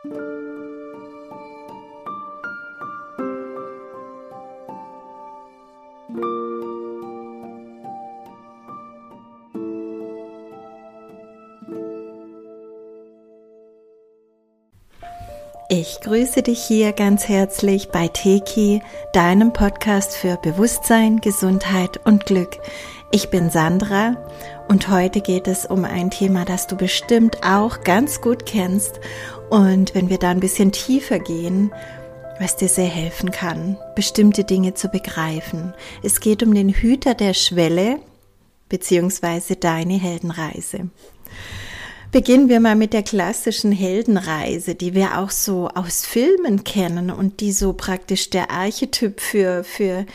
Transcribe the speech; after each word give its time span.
Ich 0.00 0.10
grüße 16.00 16.42
dich 16.42 16.62
hier 16.62 16.92
ganz 16.92 17.28
herzlich 17.28 17.88
bei 17.88 18.06
Teki, 18.06 18.80
deinem 19.12 19.52
Podcast 19.52 20.16
für 20.16 20.36
Bewusstsein, 20.36 21.20
Gesundheit 21.20 21.98
und 22.04 22.24
Glück. 22.24 22.58
Ich 23.10 23.30
bin 23.30 23.50
Sandra 23.50 24.16
und 24.68 24.88
heute 24.88 25.20
geht 25.20 25.48
es 25.48 25.64
um 25.64 25.84
ein 25.84 26.10
Thema, 26.10 26.44
das 26.44 26.66
du 26.66 26.76
bestimmt 26.76 27.42
auch 27.42 27.82
ganz 27.84 28.20
gut 28.20 28.46
kennst. 28.46 29.00
Und 29.50 29.94
wenn 29.94 30.10
wir 30.10 30.18
da 30.18 30.30
ein 30.30 30.40
bisschen 30.40 30.72
tiefer 30.72 31.18
gehen, 31.18 31.72
was 32.38 32.56
dir 32.56 32.68
sehr 32.68 32.86
helfen 32.86 33.30
kann, 33.30 33.76
bestimmte 33.96 34.44
Dinge 34.44 34.74
zu 34.74 34.88
begreifen. 34.88 35.74
Es 36.02 36.20
geht 36.20 36.42
um 36.42 36.54
den 36.54 36.68
Hüter 36.68 37.14
der 37.14 37.34
Schwelle, 37.34 37.98
beziehungsweise 38.68 39.56
deine 39.56 39.94
Heldenreise. 39.94 40.90
Beginnen 42.12 42.48
wir 42.48 42.60
mal 42.60 42.76
mit 42.76 42.92
der 42.92 43.02
klassischen 43.02 43.72
Heldenreise, 43.72 44.74
die 44.74 44.94
wir 44.94 45.18
auch 45.18 45.30
so 45.30 45.68
aus 45.68 46.06
Filmen 46.06 46.64
kennen 46.64 47.10
und 47.10 47.40
die 47.40 47.52
so 47.52 47.72
praktisch 47.72 48.30
der 48.30 48.50
Archetyp 48.50 49.20
für, 49.20 49.64
für 49.64 50.06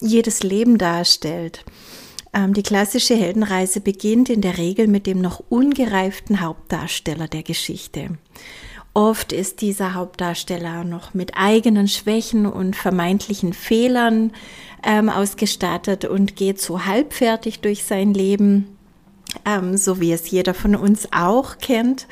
jedes 0.00 0.42
Leben 0.42 0.78
darstellt. 0.78 1.64
Ähm, 2.32 2.54
die 2.54 2.62
klassische 2.62 3.14
Heldenreise 3.14 3.80
beginnt 3.80 4.28
in 4.28 4.40
der 4.40 4.58
Regel 4.58 4.88
mit 4.88 5.06
dem 5.06 5.20
noch 5.20 5.42
ungereiften 5.48 6.40
Hauptdarsteller 6.40 7.28
der 7.28 7.42
Geschichte. 7.42 8.18
Oft 8.94 9.32
ist 9.32 9.60
dieser 9.60 9.94
Hauptdarsteller 9.94 10.82
noch 10.84 11.12
mit 11.12 11.32
eigenen 11.36 11.86
Schwächen 11.86 12.46
und 12.46 12.76
vermeintlichen 12.76 13.52
Fehlern 13.52 14.32
ähm, 14.82 15.10
ausgestattet 15.10 16.06
und 16.06 16.36
geht 16.36 16.60
so 16.60 16.86
halbfertig 16.86 17.60
durch 17.60 17.84
sein 17.84 18.14
Leben 18.14 18.76
ähm, 19.44 19.76
so 19.76 20.00
wie 20.00 20.12
es 20.12 20.30
jeder 20.30 20.54
von 20.54 20.76
uns 20.76 21.08
auch 21.12 21.58
kennt. 21.58 22.06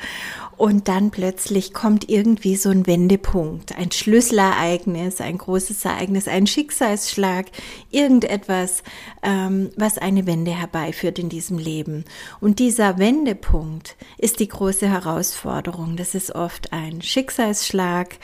Und 0.57 0.87
dann 0.87 1.11
plötzlich 1.11 1.73
kommt 1.73 2.09
irgendwie 2.09 2.55
so 2.55 2.69
ein 2.69 2.87
Wendepunkt, 2.87 3.77
ein 3.77 3.91
Schlüsselereignis, 3.91 5.19
ein 5.19 5.37
großes 5.37 5.83
Ereignis, 5.83 6.27
ein 6.27 6.47
Schicksalsschlag, 6.47 7.47
irgendetwas, 7.91 8.83
ähm, 9.21 9.71
was 9.75 9.97
eine 9.97 10.25
Wende 10.25 10.51
herbeiführt 10.51 11.19
in 11.19 11.27
diesem 11.27 11.57
Leben. 11.57 12.05
Und 12.39 12.59
dieser 12.59 12.97
Wendepunkt 12.97 13.97
ist 14.17 14.39
die 14.39 14.47
große 14.47 14.87
Herausforderung. 14.87 15.97
Das 15.97 16.15
ist 16.15 16.33
oft 16.33 16.71
ein 16.71 17.01
Schicksalsschlag, 17.01 18.17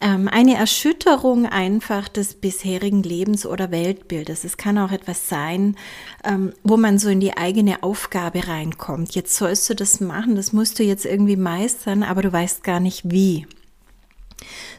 ähm, 0.00 0.28
eine 0.28 0.56
Erschütterung 0.56 1.46
einfach 1.46 2.08
des 2.08 2.34
bisherigen 2.34 3.02
Lebens 3.02 3.44
oder 3.44 3.70
Weltbildes. 3.70 4.44
Es 4.44 4.56
kann 4.56 4.78
auch 4.78 4.92
etwas 4.92 5.28
sein, 5.28 5.76
ähm, 6.24 6.52
wo 6.62 6.76
man 6.76 6.98
so 6.98 7.08
in 7.08 7.20
die 7.20 7.36
eigene 7.36 7.82
Aufgabe 7.82 8.48
reinkommt. 8.48 9.14
Jetzt 9.14 9.36
sollst 9.36 9.68
du 9.68 9.74
das 9.74 10.00
machen, 10.00 10.36
das 10.36 10.52
musst 10.52 10.78
du 10.78 10.82
jetzt 10.82 11.04
irgendwie 11.04 11.36
meistern, 11.36 12.02
aber 12.02 12.22
du 12.22 12.32
weißt 12.32 12.64
gar 12.64 12.80
nicht 12.80 13.10
wie. 13.10 13.46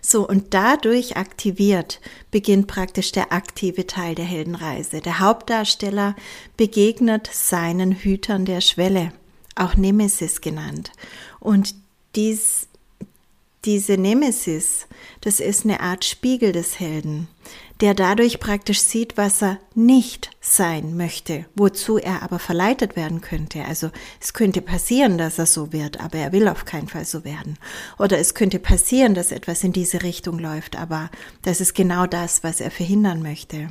So, 0.01 0.27
und 0.27 0.55
dadurch 0.55 1.17
aktiviert 1.17 2.01
beginnt 2.31 2.65
praktisch 2.65 3.11
der 3.11 3.31
aktive 3.31 3.85
Teil 3.85 4.15
der 4.15 4.25
Heldenreise. 4.25 5.01
Der 5.01 5.19
Hauptdarsteller 5.19 6.15
begegnet 6.57 7.29
seinen 7.31 7.91
Hütern 7.91 8.45
der 8.45 8.61
Schwelle, 8.61 9.13
auch 9.55 9.75
Nemesis 9.75 10.41
genannt. 10.41 10.91
Und 11.39 11.75
dies 12.15 12.67
diese 13.65 13.97
Nemesis, 13.97 14.87
das 15.21 15.39
ist 15.39 15.65
eine 15.65 15.79
Art 15.81 16.03
Spiegel 16.03 16.51
des 16.51 16.79
Helden, 16.79 17.27
der 17.79 17.93
dadurch 17.93 18.39
praktisch 18.39 18.81
sieht, 18.81 19.17
was 19.17 19.41
er 19.41 19.59
nicht 19.75 20.31
sein 20.41 20.97
möchte, 20.97 21.45
wozu 21.55 21.97
er 21.97 22.23
aber 22.23 22.39
verleitet 22.39 22.95
werden 22.95 23.21
könnte. 23.21 23.63
Also 23.65 23.91
es 24.19 24.33
könnte 24.33 24.61
passieren, 24.61 25.19
dass 25.19 25.37
er 25.37 25.45
so 25.45 25.71
wird, 25.71 25.99
aber 25.99 26.17
er 26.17 26.31
will 26.31 26.47
auf 26.47 26.65
keinen 26.65 26.87
Fall 26.87 27.05
so 27.05 27.23
werden. 27.23 27.57
Oder 27.99 28.17
es 28.17 28.33
könnte 28.33 28.59
passieren, 28.59 29.13
dass 29.13 29.31
etwas 29.31 29.63
in 29.63 29.73
diese 29.73 30.01
Richtung 30.01 30.39
läuft, 30.39 30.75
aber 30.75 31.11
das 31.43 31.61
ist 31.61 31.75
genau 31.75 32.07
das, 32.07 32.43
was 32.43 32.59
er 32.59 32.71
verhindern 32.71 33.21
möchte. 33.21 33.69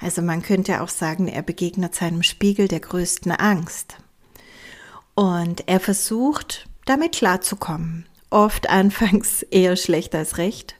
Also 0.00 0.20
man 0.20 0.42
könnte 0.42 0.82
auch 0.82 0.90
sagen, 0.90 1.28
er 1.28 1.42
begegnet 1.42 1.94
seinem 1.94 2.22
Spiegel 2.22 2.68
der 2.68 2.80
größten 2.80 3.32
Angst. 3.32 3.96
Und 5.14 5.66
er 5.66 5.80
versucht, 5.80 6.66
damit 6.84 7.12
klarzukommen 7.12 8.06
oft 8.30 8.70
anfangs 8.70 9.42
eher 9.50 9.76
schlecht 9.76 10.14
als 10.14 10.38
recht, 10.38 10.74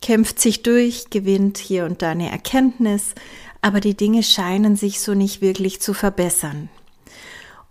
kämpft 0.00 0.40
sich 0.40 0.62
durch, 0.62 1.10
gewinnt 1.10 1.58
hier 1.58 1.84
und 1.84 2.02
da 2.02 2.10
eine 2.10 2.30
Erkenntnis, 2.30 3.14
aber 3.60 3.80
die 3.80 3.96
Dinge 3.96 4.22
scheinen 4.22 4.76
sich 4.76 5.00
so 5.00 5.14
nicht 5.14 5.40
wirklich 5.40 5.80
zu 5.80 5.94
verbessern. 5.94 6.68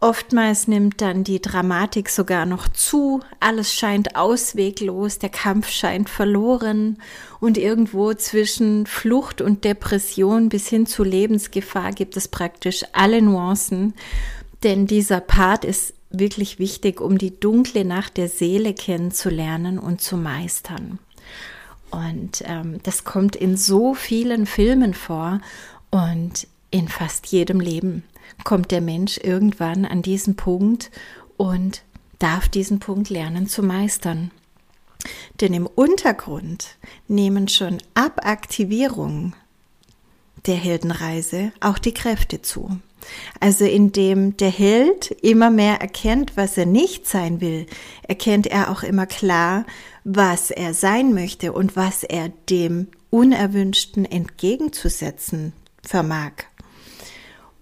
Oftmals 0.04 0.68
nimmt 0.68 1.00
dann 1.00 1.24
die 1.24 1.40
Dramatik 1.40 2.10
sogar 2.10 2.48
noch 2.48 2.68
zu, 2.68 3.20
alles 3.40 3.72
scheint 3.72 4.16
ausweglos, 4.16 5.20
der 5.20 5.30
Kampf 5.30 5.70
scheint 5.70 6.10
verloren 6.10 6.98
und 7.40 7.56
irgendwo 7.56 8.12
zwischen 8.16 8.88
Flucht 8.88 9.42
und 9.42 9.64
Depression 9.64 10.50
bis 10.50 10.68
hin 10.68 10.88
zu 10.88 11.04
Lebensgefahr 11.04 11.92
gibt 11.92 12.18
es 12.18 12.28
praktisch 12.28 12.84
alle 12.94 13.22
Nuancen, 13.22 13.94
denn 14.64 14.88
dieser 14.88 15.20
Part 15.20 15.66
ist 15.66 15.94
wirklich 16.12 16.60
wichtig, 16.60 17.02
um 17.02 17.18
die 17.18 17.40
dunkle 17.40 17.86
Nacht 17.86 18.18
der 18.18 18.30
Seele 18.30 18.74
kennenzulernen 18.74 19.80
und 19.80 20.02
zu 20.02 20.18
meistern. 20.18 21.00
Und 21.90 22.44
ähm, 22.46 22.80
das 22.84 23.04
kommt 23.04 23.36
in 23.36 23.58
so 23.58 23.94
vielen 23.94 24.46
Filmen 24.46 24.94
vor 24.94 25.42
und 25.90 26.48
in 26.72 26.88
fast 26.88 27.28
jedem 27.28 27.60
Leben 27.60 28.04
kommt 28.44 28.72
der 28.72 28.82
Mensch 28.82 29.18
irgendwann 29.18 29.86
an 29.86 30.02
diesen 30.02 30.36
Punkt 30.36 30.90
und 31.38 31.84
darf 32.18 32.48
diesen 32.48 32.80
Punkt 32.80 33.10
lernen 33.10 33.48
zu 33.48 33.62
meistern. 33.62 34.32
Denn 35.42 35.54
im 35.54 35.68
Untergrund 35.68 36.78
nehmen 37.08 37.48
schon 37.48 37.80
ab 37.94 38.22
Aktivierung 38.26 39.34
der 40.46 40.56
Heldenreise 40.56 41.52
auch 41.60 41.78
die 41.78 41.94
Kräfte 41.94 42.42
zu. 42.42 42.80
Also 43.40 43.66
indem 43.66 44.38
der 44.38 44.50
Held 44.52 45.12
immer 45.22 45.50
mehr 45.50 45.82
erkennt, 45.82 46.38
was 46.38 46.58
er 46.58 46.66
nicht 46.66 47.08
sein 47.08 47.42
will, 47.42 47.66
erkennt 48.08 48.48
er 48.48 48.72
auch 48.72 48.84
immer 48.84 49.06
klar, 49.06 49.66
was 50.04 50.52
er 50.52 50.74
sein 50.74 51.14
möchte 51.14 51.54
und 51.54 51.76
was 51.76 52.04
er 52.04 52.30
dem 52.50 52.88
Unerwünschten 53.10 54.06
entgegenzusetzen 54.06 55.54
vermag. 55.84 56.32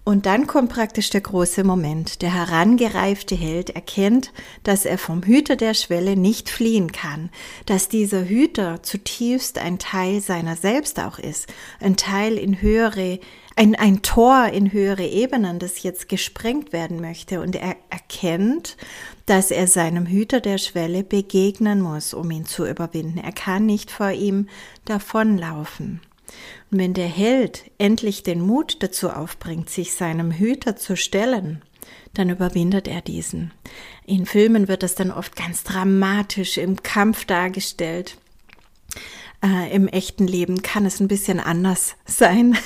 Und 0.02 0.26
dann 0.26 0.46
kommt 0.46 0.72
praktisch 0.72 1.10
der 1.10 1.20
große 1.20 1.62
Moment. 1.62 2.22
Der 2.22 2.34
herangereifte 2.34 3.36
Held 3.36 3.70
erkennt, 3.70 4.32
dass 4.64 4.84
er 4.84 4.98
vom 4.98 5.22
Hüter 5.22 5.56
der 5.56 5.74
Schwelle 5.74 6.16
nicht 6.16 6.48
fliehen 6.48 6.90
kann, 6.90 7.30
dass 7.66 7.88
dieser 7.88 8.24
Hüter 8.24 8.82
zutiefst 8.82 9.58
ein 9.58 9.78
Teil 9.78 10.20
seiner 10.20 10.56
selbst 10.56 10.98
auch 10.98 11.18
ist, 11.18 11.46
ein 11.80 11.96
Teil 11.96 12.38
in 12.38 12.60
höhere 12.62 13.20
ein, 13.56 13.74
ein 13.74 14.02
Tor 14.02 14.46
in 14.46 14.72
höhere 14.72 15.06
Ebenen, 15.06 15.58
das 15.58 15.82
jetzt 15.82 16.08
gesprengt 16.08 16.72
werden 16.72 17.00
möchte. 17.00 17.40
Und 17.40 17.56
er 17.56 17.76
erkennt, 17.90 18.76
dass 19.26 19.50
er 19.50 19.66
seinem 19.66 20.06
Hüter 20.06 20.40
der 20.40 20.58
Schwelle 20.58 21.04
begegnen 21.04 21.80
muss, 21.80 22.14
um 22.14 22.30
ihn 22.30 22.46
zu 22.46 22.66
überwinden. 22.66 23.18
Er 23.18 23.32
kann 23.32 23.66
nicht 23.66 23.90
vor 23.90 24.10
ihm 24.10 24.48
davonlaufen. 24.84 26.00
Und 26.70 26.78
wenn 26.78 26.94
der 26.94 27.08
Held 27.08 27.70
endlich 27.78 28.22
den 28.22 28.40
Mut 28.40 28.82
dazu 28.82 29.10
aufbringt, 29.10 29.68
sich 29.68 29.94
seinem 29.94 30.30
Hüter 30.30 30.76
zu 30.76 30.96
stellen, 30.96 31.62
dann 32.14 32.30
überwindet 32.30 32.88
er 32.88 33.00
diesen. 33.00 33.52
In 34.06 34.26
Filmen 34.26 34.68
wird 34.68 34.82
das 34.82 34.94
dann 34.94 35.10
oft 35.10 35.36
ganz 35.36 35.64
dramatisch 35.64 36.58
im 36.58 36.82
Kampf 36.82 37.24
dargestellt. 37.24 38.16
Äh, 39.42 39.74
Im 39.74 39.88
echten 39.88 40.26
Leben 40.26 40.60
kann 40.60 40.84
es 40.84 41.00
ein 41.00 41.08
bisschen 41.08 41.40
anders 41.40 41.96
sein, 42.04 42.58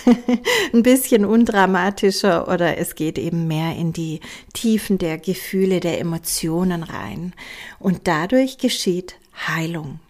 ein 0.72 0.82
bisschen 0.82 1.24
undramatischer 1.24 2.48
oder 2.48 2.78
es 2.78 2.96
geht 2.96 3.18
eben 3.18 3.46
mehr 3.46 3.76
in 3.76 3.92
die 3.92 4.20
Tiefen 4.52 4.98
der 4.98 5.18
Gefühle, 5.18 5.80
der 5.80 6.00
Emotionen 6.00 6.82
rein. 6.82 7.32
Und 7.78 8.08
dadurch 8.08 8.58
geschieht 8.58 9.16
Heilung. 9.46 10.00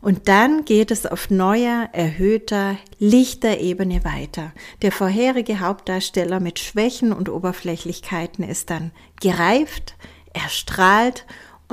Und 0.00 0.28
dann 0.28 0.66
geht 0.66 0.90
es 0.90 1.06
auf 1.06 1.30
neuer, 1.30 1.88
erhöhter, 1.92 2.76
lichter 2.98 3.58
Ebene 3.58 4.04
weiter. 4.04 4.52
Der 4.82 4.92
vorherige 4.92 5.60
Hauptdarsteller 5.60 6.40
mit 6.40 6.58
Schwächen 6.58 7.10
und 7.10 7.30
Oberflächlichkeiten 7.30 8.44
ist 8.44 8.68
dann 8.68 8.92
gereift, 9.20 9.96
erstrahlt 10.34 11.24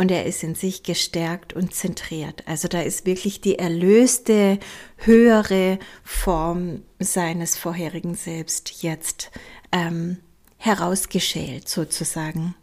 und 0.01 0.09
er 0.09 0.25
ist 0.25 0.42
in 0.42 0.56
sich 0.56 0.81
gestärkt 0.81 1.53
und 1.53 1.75
zentriert. 1.75 2.42
Also 2.48 2.68
da 2.68 2.81
ist 2.81 3.06
wirklich 3.06 3.39
die 3.39 3.59
erlöste, 3.59 4.57
höhere 4.98 5.77
Form 6.03 6.81
seines 6.98 7.56
vorherigen 7.56 8.15
Selbst 8.15 8.81
jetzt 8.81 9.30
ähm, 9.71 10.18
herausgeschält 10.57 11.69
sozusagen. 11.69 12.56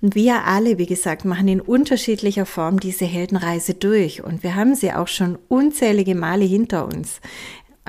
Und 0.00 0.16
wir 0.16 0.44
alle, 0.44 0.76
wie 0.78 0.86
gesagt, 0.86 1.24
machen 1.24 1.46
in 1.46 1.60
unterschiedlicher 1.60 2.46
Form 2.46 2.80
diese 2.80 3.04
Heldenreise 3.04 3.74
durch. 3.74 4.24
Und 4.24 4.42
wir 4.42 4.56
haben 4.56 4.74
sie 4.74 4.92
auch 4.92 5.06
schon 5.06 5.38
unzählige 5.46 6.16
Male 6.16 6.46
hinter 6.46 6.84
uns. 6.84 7.20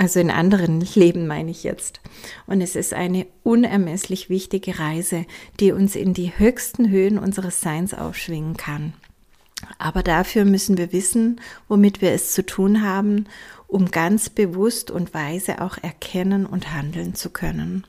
Also 0.01 0.19
in 0.19 0.31
anderen 0.31 0.81
Leben 0.95 1.27
meine 1.27 1.51
ich 1.51 1.63
jetzt. 1.63 2.01
Und 2.47 2.59
es 2.61 2.75
ist 2.75 2.91
eine 2.91 3.27
unermesslich 3.43 4.31
wichtige 4.31 4.79
Reise, 4.79 5.27
die 5.59 5.71
uns 5.73 5.95
in 5.95 6.15
die 6.15 6.39
höchsten 6.39 6.89
Höhen 6.89 7.19
unseres 7.19 7.61
Seins 7.61 7.93
aufschwingen 7.93 8.57
kann. 8.57 8.93
Aber 9.77 10.01
dafür 10.01 10.43
müssen 10.43 10.79
wir 10.79 10.91
wissen, 10.91 11.39
womit 11.67 12.01
wir 12.01 12.13
es 12.13 12.33
zu 12.33 12.43
tun 12.43 12.81
haben, 12.81 13.27
um 13.67 13.91
ganz 13.91 14.31
bewusst 14.31 14.89
und 14.89 15.13
weise 15.13 15.61
auch 15.61 15.77
erkennen 15.77 16.47
und 16.47 16.73
handeln 16.73 17.13
zu 17.13 17.29
können. 17.29 17.85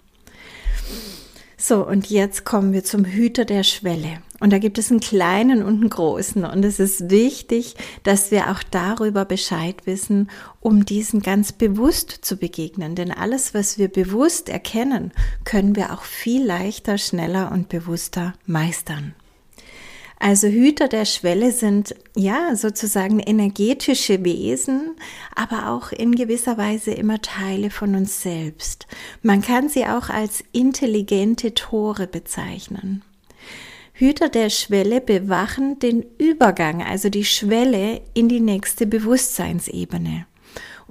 So, 1.65 1.87
und 1.87 2.11
jetzt 2.11 2.45
kommen 2.45 2.73
wir 2.73 2.83
zum 2.83 3.05
Hüter 3.05 3.45
der 3.45 3.63
Schwelle. 3.63 4.19
Und 4.41 4.53
da 4.53 4.59
gibt 4.59 4.79
es 4.79 4.91
einen 4.91 4.99
kleinen 4.99 5.63
und 5.63 5.75
einen 5.75 5.91
großen. 5.91 6.45
Und 6.45 6.65
es 6.65 6.81
ist 6.81 7.09
wichtig, 7.09 7.77
dass 8.03 8.33
wir 8.33 8.51
auch 8.51 8.65
darüber 8.69 9.25
Bescheid 9.25 9.87
wissen, 9.87 10.29
um 10.59 10.85
diesen 10.85 11.23
ganz 11.23 11.53
bewusst 11.53 12.11
zu 12.23 12.37
begegnen. 12.37 12.97
Denn 12.97 13.13
alles, 13.13 13.55
was 13.55 13.79
wir 13.79 13.87
bewusst 13.87 14.49
erkennen, 14.49 15.13
können 15.45 15.77
wir 15.77 15.93
auch 15.93 16.03
viel 16.03 16.45
leichter, 16.45 16.99
schneller 16.99 17.53
und 17.53 17.69
bewusster 17.69 18.35
meistern. 18.45 19.15
Also 20.25 20.47
Hüter 20.47 20.87
der 20.87 21.05
Schwelle 21.05 21.51
sind 21.51 21.97
ja 22.15 22.55
sozusagen 22.55 23.19
energetische 23.19 24.25
Wesen, 24.25 24.95
aber 25.35 25.69
auch 25.69 25.91
in 25.91 26.15
gewisser 26.15 26.57
Weise 26.57 26.93
immer 26.93 27.21
Teile 27.21 27.71
von 27.71 27.97
uns 27.97 28.23
selbst. 28.23 28.87
Man 29.23 29.43
kann 29.43 29.69
sie 29.69 29.85
auch 29.85 30.11
als 30.11 30.45
intelligente 30.53 31.55
Tore 31.55 32.07
bezeichnen. 32.07 33.03
Hüter 33.95 34.29
der 34.29 34.49
Schwelle 34.51 35.01
bewachen 35.01 35.81
den 35.81 36.05
Übergang, 36.19 36.85
also 36.85 37.09
die 37.09 37.25
Schwelle 37.25 38.01
in 38.15 38.29
die 38.29 38.41
nächste 38.41 38.87
Bewusstseinsebene. 38.87 40.27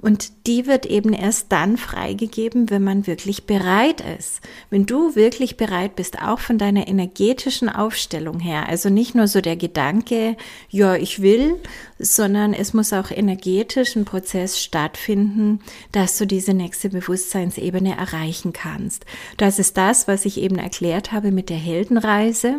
Und 0.02 0.46
die 0.48 0.66
wird 0.66 0.84
eben 0.84 1.12
erst 1.12 1.52
dann 1.52 1.76
freigegeben, 1.76 2.70
wenn 2.70 2.82
man 2.82 3.06
wirklich 3.06 3.46
bereit 3.46 4.02
ist. 4.18 4.40
Wenn 4.68 4.84
du 4.84 5.14
wirklich 5.14 5.56
bereit 5.56 5.94
bist, 5.94 6.20
auch 6.20 6.40
von 6.40 6.58
deiner 6.58 6.88
energetischen 6.88 7.68
Aufstellung 7.68 8.40
her. 8.40 8.68
Also 8.68 8.90
nicht 8.90 9.14
nur 9.14 9.28
so 9.28 9.40
der 9.40 9.56
Gedanke, 9.56 10.36
ja, 10.68 10.96
ich 10.96 11.22
will, 11.22 11.54
sondern 12.00 12.52
es 12.52 12.74
muss 12.74 12.92
auch 12.92 13.12
energetisch 13.12 13.94
ein 13.94 14.04
Prozess 14.04 14.60
stattfinden, 14.60 15.60
dass 15.92 16.18
du 16.18 16.26
diese 16.26 16.52
nächste 16.52 16.88
Bewusstseinsebene 16.88 17.96
erreichen 17.96 18.52
kannst. 18.52 19.06
Das 19.36 19.60
ist 19.60 19.76
das, 19.76 20.08
was 20.08 20.24
ich 20.24 20.38
eben 20.38 20.58
erklärt 20.58 21.12
habe 21.12 21.30
mit 21.30 21.48
der 21.48 21.58
Heldenreise. 21.58 22.56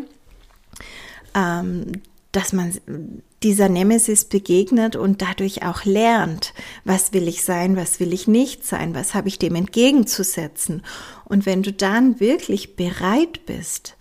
Ähm, 1.35 2.01
dass 2.33 2.51
man 2.51 2.73
dieser 3.43 3.69
Nemesis 3.69 4.25
begegnet 4.25 4.95
und 4.95 5.21
dadurch 5.21 5.63
auch 5.63 5.85
lernt, 5.85 6.53
was 6.83 7.13
will 7.13 7.27
ich 7.27 7.43
sein, 7.43 7.75
was 7.77 7.99
will 7.99 8.11
ich 8.11 8.27
nicht 8.27 8.65
sein, 8.65 8.95
was 8.95 9.13
habe 9.13 9.27
ich 9.27 9.39
dem 9.39 9.55
entgegenzusetzen. 9.55 10.81
Und 11.25 11.45
wenn 11.45 11.63
du 11.63 11.71
dann 11.71 12.19
wirklich 12.19 12.75
bereit 12.75 13.45
bist, 13.45 13.95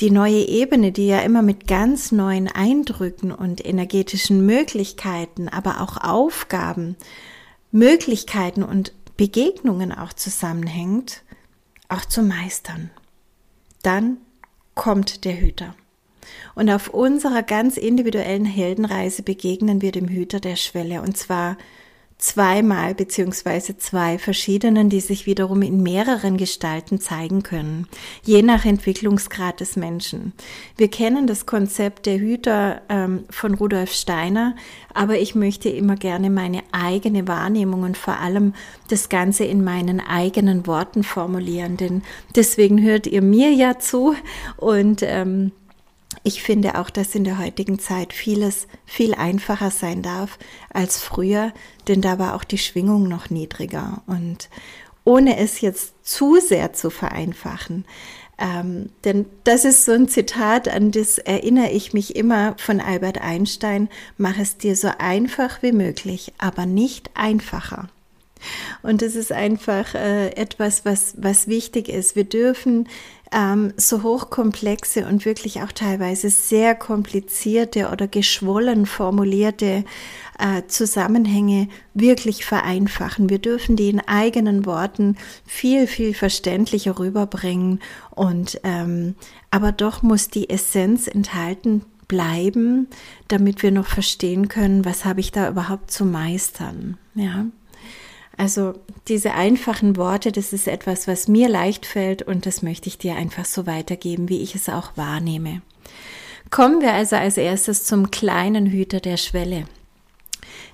die 0.00 0.10
neue 0.10 0.48
Ebene, 0.48 0.90
die 0.90 1.06
ja 1.06 1.20
immer 1.20 1.42
mit 1.42 1.68
ganz 1.68 2.10
neuen 2.10 2.48
Eindrücken 2.48 3.30
und 3.30 3.64
energetischen 3.64 4.44
Möglichkeiten, 4.44 5.48
aber 5.48 5.80
auch 5.80 5.96
Aufgaben, 5.98 6.96
Möglichkeiten 7.70 8.64
und 8.64 8.92
Begegnungen 9.16 9.92
auch 9.92 10.12
zusammenhängt, 10.12 11.22
auch 11.88 12.04
zu 12.04 12.22
meistern, 12.22 12.90
dann 13.82 14.16
kommt 14.74 15.24
der 15.24 15.40
Hüter. 15.40 15.76
Und 16.54 16.70
auf 16.70 16.88
unserer 16.88 17.42
ganz 17.42 17.76
individuellen 17.76 18.44
Heldenreise 18.44 19.22
begegnen 19.22 19.82
wir 19.82 19.92
dem 19.92 20.08
Hüter 20.08 20.40
der 20.40 20.56
Schwelle 20.56 21.02
und 21.02 21.16
zwar 21.16 21.56
zweimal 22.18 22.94
beziehungsweise 22.94 23.76
zwei 23.76 24.18
verschiedenen, 24.18 24.88
die 24.88 25.00
sich 25.00 25.26
wiederum 25.26 25.62
in 25.62 25.82
mehreren 25.82 26.36
Gestalten 26.36 27.00
zeigen 27.00 27.42
können, 27.42 27.86
je 28.22 28.42
nach 28.42 28.64
Entwicklungsgrad 28.64 29.60
des 29.60 29.76
Menschen. 29.76 30.32
Wir 30.76 30.88
kennen 30.88 31.26
das 31.26 31.44
Konzept 31.44 32.06
der 32.06 32.18
Hüter 32.18 32.82
ähm, 32.88 33.24
von 33.30 33.54
Rudolf 33.54 33.92
Steiner, 33.92 34.54
aber 34.94 35.18
ich 35.18 35.34
möchte 35.34 35.68
immer 35.68 35.96
gerne 35.96 36.30
meine 36.30 36.62
eigene 36.72 37.26
Wahrnehmung 37.28 37.82
und 37.82 37.98
vor 37.98 38.18
allem 38.18 38.54
das 38.88 39.08
Ganze 39.08 39.44
in 39.44 39.62
meinen 39.62 40.00
eigenen 40.00 40.66
Worten 40.66 41.02
formulieren, 41.02 41.76
denn 41.76 42.02
deswegen 42.36 42.80
hört 42.80 43.06
ihr 43.06 43.22
mir 43.22 43.52
ja 43.52 43.78
zu 43.78 44.14
und 44.56 45.02
ähm, 45.02 45.52
ich 46.22 46.42
finde 46.42 46.78
auch, 46.78 46.90
dass 46.90 47.14
in 47.14 47.24
der 47.24 47.38
heutigen 47.38 47.78
Zeit 47.78 48.12
vieles 48.12 48.66
viel 48.86 49.14
einfacher 49.14 49.70
sein 49.70 50.02
darf 50.02 50.38
als 50.72 50.98
früher, 50.98 51.52
denn 51.88 52.00
da 52.00 52.18
war 52.18 52.34
auch 52.34 52.44
die 52.44 52.58
Schwingung 52.58 53.08
noch 53.08 53.30
niedriger. 53.30 54.02
Und 54.06 54.48
ohne 55.04 55.38
es 55.38 55.60
jetzt 55.60 55.94
zu 56.02 56.38
sehr 56.40 56.72
zu 56.72 56.90
vereinfachen, 56.90 57.84
ähm, 58.38 58.90
denn 59.04 59.26
das 59.44 59.64
ist 59.64 59.84
so 59.84 59.92
ein 59.92 60.08
Zitat, 60.08 60.68
an 60.68 60.90
das 60.90 61.18
erinnere 61.18 61.70
ich 61.70 61.92
mich 61.92 62.16
immer 62.16 62.56
von 62.58 62.80
Albert 62.80 63.20
Einstein, 63.20 63.88
mach 64.16 64.38
es 64.38 64.56
dir 64.56 64.76
so 64.76 64.90
einfach 64.98 65.62
wie 65.62 65.72
möglich, 65.72 66.32
aber 66.38 66.66
nicht 66.66 67.10
einfacher. 67.14 67.88
Und 68.82 69.02
das 69.02 69.14
ist 69.14 69.32
einfach 69.32 69.94
äh, 69.94 70.30
etwas, 70.30 70.84
was, 70.84 71.14
was 71.18 71.48
wichtig 71.48 71.88
ist. 71.88 72.16
Wir 72.16 72.24
dürfen 72.24 72.88
ähm, 73.34 73.72
so 73.76 74.02
hochkomplexe 74.02 75.06
und 75.06 75.24
wirklich 75.24 75.62
auch 75.62 75.72
teilweise 75.72 76.30
sehr 76.30 76.74
komplizierte 76.74 77.90
oder 77.90 78.06
geschwollen 78.06 78.86
formulierte 78.86 79.84
äh, 80.38 80.62
Zusammenhänge 80.68 81.68
wirklich 81.94 82.44
vereinfachen. 82.44 83.28
Wir 83.30 83.38
dürfen 83.38 83.76
die 83.76 83.90
in 83.90 84.00
eigenen 84.00 84.66
Worten 84.66 85.16
viel, 85.46 85.86
viel 85.86 86.14
verständlicher 86.14 86.98
rüberbringen 86.98 87.80
und 88.10 88.60
ähm, 88.62 89.16
aber 89.50 89.72
doch 89.72 90.02
muss 90.02 90.28
die 90.28 90.50
Essenz 90.50 91.06
enthalten 91.08 91.84
bleiben, 92.06 92.88
damit 93.28 93.62
wir 93.62 93.70
noch 93.70 93.86
verstehen 93.86 94.48
können, 94.48 94.84
was 94.84 95.04
habe 95.04 95.20
ich 95.20 95.32
da 95.32 95.48
überhaupt 95.48 95.90
zu 95.90 96.04
meistern. 96.04 96.98
Ja. 97.14 97.46
Also 98.36 98.74
diese 99.08 99.34
einfachen 99.34 99.96
Worte, 99.96 100.32
das 100.32 100.52
ist 100.52 100.66
etwas, 100.66 101.06
was 101.06 101.28
mir 101.28 101.48
leicht 101.48 101.86
fällt 101.86 102.22
und 102.22 102.46
das 102.46 102.62
möchte 102.62 102.88
ich 102.88 102.98
dir 102.98 103.14
einfach 103.14 103.44
so 103.44 103.66
weitergeben, 103.66 104.28
wie 104.28 104.42
ich 104.42 104.54
es 104.54 104.68
auch 104.68 104.96
wahrnehme. 104.96 105.62
Kommen 106.50 106.80
wir 106.80 106.92
also 106.92 107.16
als 107.16 107.36
erstes 107.36 107.84
zum 107.84 108.10
kleinen 108.10 108.66
Hüter 108.66 109.00
der 109.00 109.16
Schwelle. 109.16 109.64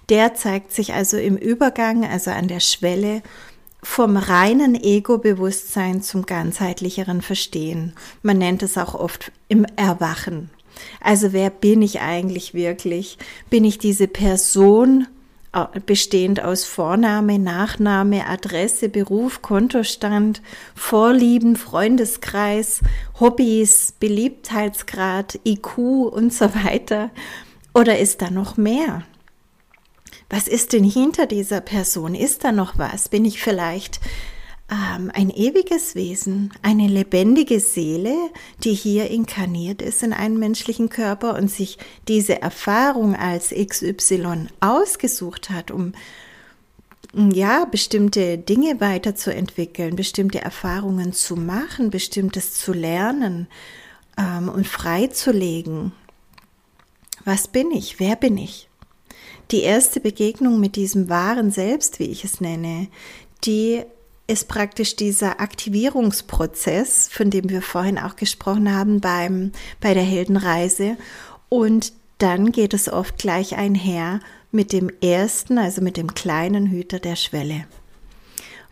Der 0.08 0.34
zeigt 0.34 0.72
sich 0.72 0.92
also 0.92 1.16
im 1.16 1.36
Übergang, 1.36 2.04
also 2.04 2.30
an 2.30 2.48
der 2.48 2.60
Schwelle 2.60 3.22
vom 3.82 4.16
reinen 4.16 4.74
Ego-Bewusstsein 4.74 6.02
zum 6.02 6.26
ganzheitlicheren 6.26 7.22
Verstehen. 7.22 7.94
Man 8.22 8.38
nennt 8.38 8.62
es 8.62 8.76
auch 8.76 8.94
oft 8.94 9.32
im 9.48 9.64
Erwachen. 9.76 10.50
Also 11.00 11.32
wer 11.32 11.50
bin 11.50 11.82
ich 11.82 12.00
eigentlich 12.00 12.54
wirklich? 12.54 13.18
Bin 13.48 13.64
ich 13.64 13.78
diese 13.78 14.08
Person, 14.08 15.06
bestehend 15.84 16.42
aus 16.42 16.64
Vorname, 16.64 17.38
Nachname, 17.38 18.26
Adresse, 18.26 18.88
Beruf, 18.88 19.42
Kontostand, 19.42 20.42
Vorlieben, 20.74 21.56
Freundeskreis, 21.56 22.80
Hobbys, 23.18 23.94
Beliebtheitsgrad, 23.98 25.40
IQ 25.44 25.78
und 25.78 26.32
so 26.32 26.54
weiter? 26.54 27.10
Oder 27.74 27.98
ist 27.98 28.22
da 28.22 28.30
noch 28.30 28.56
mehr? 28.56 29.02
Was 30.28 30.46
ist 30.46 30.72
denn 30.72 30.84
hinter 30.84 31.26
dieser 31.26 31.60
Person? 31.60 32.14
Ist 32.14 32.44
da 32.44 32.52
noch 32.52 32.78
was? 32.78 33.08
Bin 33.08 33.24
ich 33.24 33.42
vielleicht 33.42 34.00
ähm, 34.70 35.10
ein 35.12 35.30
ewiges 35.30 35.94
Wesen, 35.94 36.52
eine 36.62 36.86
lebendige 36.86 37.60
Seele, 37.60 38.14
die 38.62 38.74
hier 38.74 39.10
inkarniert 39.10 39.82
ist 39.82 40.02
in 40.02 40.12
einen 40.12 40.38
menschlichen 40.38 40.88
Körper 40.88 41.36
und 41.36 41.50
sich 41.50 41.78
diese 42.08 42.40
Erfahrung 42.40 43.16
als 43.16 43.50
XY 43.50 44.46
ausgesucht 44.60 45.50
hat, 45.50 45.70
um 45.70 45.92
ja, 47.12 47.64
bestimmte 47.64 48.38
Dinge 48.38 48.80
weiterzuentwickeln, 48.80 49.96
bestimmte 49.96 50.40
Erfahrungen 50.40 51.12
zu 51.12 51.34
machen, 51.34 51.90
bestimmtes 51.90 52.54
zu 52.54 52.72
lernen 52.72 53.48
ähm, 54.16 54.48
und 54.48 54.68
freizulegen. 54.68 55.92
Was 57.24 57.48
bin 57.48 57.72
ich? 57.72 57.98
Wer 57.98 58.14
bin 58.14 58.38
ich? 58.38 58.68
Die 59.50 59.62
erste 59.62 59.98
Begegnung 59.98 60.60
mit 60.60 60.76
diesem 60.76 61.08
wahren 61.08 61.50
Selbst, 61.50 61.98
wie 61.98 62.04
ich 62.04 62.24
es 62.24 62.40
nenne, 62.40 62.86
die 63.44 63.82
ist 64.30 64.46
praktisch 64.46 64.94
dieser 64.94 65.40
Aktivierungsprozess, 65.40 67.08
von 67.12 67.30
dem 67.30 67.50
wir 67.50 67.62
vorhin 67.62 67.98
auch 67.98 68.14
gesprochen 68.14 68.72
haben 68.72 69.00
beim, 69.00 69.50
bei 69.80 69.92
der 69.92 70.04
Heldenreise. 70.04 70.96
Und 71.48 71.92
dann 72.18 72.52
geht 72.52 72.72
es 72.72 72.90
oft 72.90 73.18
gleich 73.18 73.56
einher 73.56 74.20
mit 74.52 74.72
dem 74.72 74.90
ersten, 75.02 75.58
also 75.58 75.82
mit 75.82 75.96
dem 75.96 76.14
kleinen 76.14 76.66
Hüter 76.66 77.00
der 77.00 77.16
Schwelle. 77.16 77.64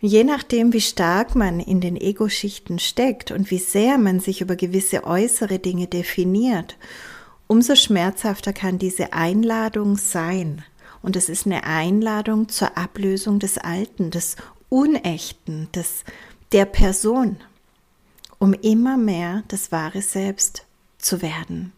Und 0.01 0.07
je 0.09 0.23
nachdem, 0.23 0.71
wie 0.71 0.81
stark 0.81 1.35
man 1.35 1.59
in 1.59 1.81
den 1.81 1.97
Ego-Schichten 1.97 2.79
steckt 2.79 3.31
und 3.31 3.51
wie 3.51 3.57
sehr 3.57 3.97
man 3.97 4.21
sich 4.21 4.39
über 4.39 4.55
gewisse 4.55 5.03
äußere 5.03 5.59
Dinge 5.59 5.87
definiert, 5.87 6.77
umso 7.47 7.75
schmerzhafter 7.75 8.53
kann 8.53 8.79
diese 8.79 9.11
Einladung 9.11 9.97
sein. 9.97 10.63
Und 11.01 11.17
es 11.17 11.27
ist 11.27 11.45
eine 11.45 11.65
Einladung 11.65 12.47
zur 12.47 12.77
Ablösung 12.77 13.39
des 13.39 13.57
Alten, 13.57 14.11
des 14.11 14.37
Unechten, 14.69 15.67
des, 15.73 16.03
der 16.51 16.65
Person, 16.65 17.37
um 18.37 18.53
immer 18.53 18.97
mehr 18.97 19.43
das 19.47 19.71
wahre 19.71 20.01
Selbst 20.01 20.65
zu 20.97 21.21
werden. 21.21 21.73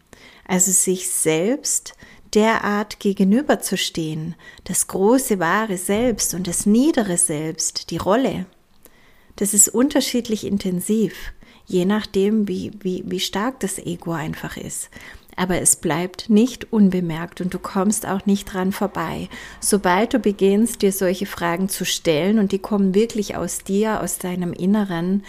Also 0.46 0.70
sich 0.72 1.08
selbst 1.08 1.94
derart 2.34 2.98
gegenüberzustehen, 3.00 4.34
das 4.64 4.86
große 4.86 5.38
wahre 5.38 5.76
Selbst 5.76 6.34
und 6.34 6.46
das 6.46 6.66
niedere 6.66 7.16
Selbst, 7.16 7.90
die 7.90 7.96
Rolle, 7.96 8.46
das 9.36 9.54
ist 9.54 9.68
unterschiedlich 9.68 10.46
intensiv, 10.46 11.32
je 11.66 11.84
nachdem, 11.84 12.48
wie, 12.48 12.72
wie, 12.80 13.02
wie 13.06 13.20
stark 13.20 13.60
das 13.60 13.78
Ego 13.78 14.12
einfach 14.12 14.56
ist. 14.56 14.90
Aber 15.36 15.60
es 15.60 15.76
bleibt 15.76 16.28
nicht 16.28 16.72
unbemerkt 16.72 17.40
und 17.40 17.54
du 17.54 17.58
kommst 17.58 18.06
auch 18.06 18.26
nicht 18.26 18.52
dran 18.52 18.72
vorbei. 18.72 19.28
Sobald 19.60 20.14
du 20.14 20.18
beginnst, 20.18 20.82
dir 20.82 20.92
solche 20.92 21.26
Fragen 21.26 21.68
zu 21.68 21.84
stellen 21.84 22.38
und 22.38 22.52
die 22.52 22.58
kommen 22.58 22.94
wirklich 22.94 23.36
aus 23.36 23.64
dir, 23.64 24.02
aus 24.02 24.18
deinem 24.18 24.52
Inneren, 24.52 25.24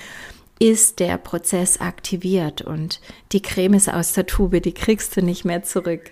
ist 0.59 0.99
der 0.99 1.17
Prozess 1.17 1.81
aktiviert 1.81 2.61
und 2.61 3.01
die 3.31 3.41
Creme 3.41 3.73
ist 3.73 3.91
aus 3.91 4.13
der 4.13 4.25
Tube, 4.25 4.61
die 4.61 4.73
kriegst 4.73 5.17
du 5.17 5.21
nicht 5.21 5.45
mehr 5.45 5.63
zurück. 5.63 6.11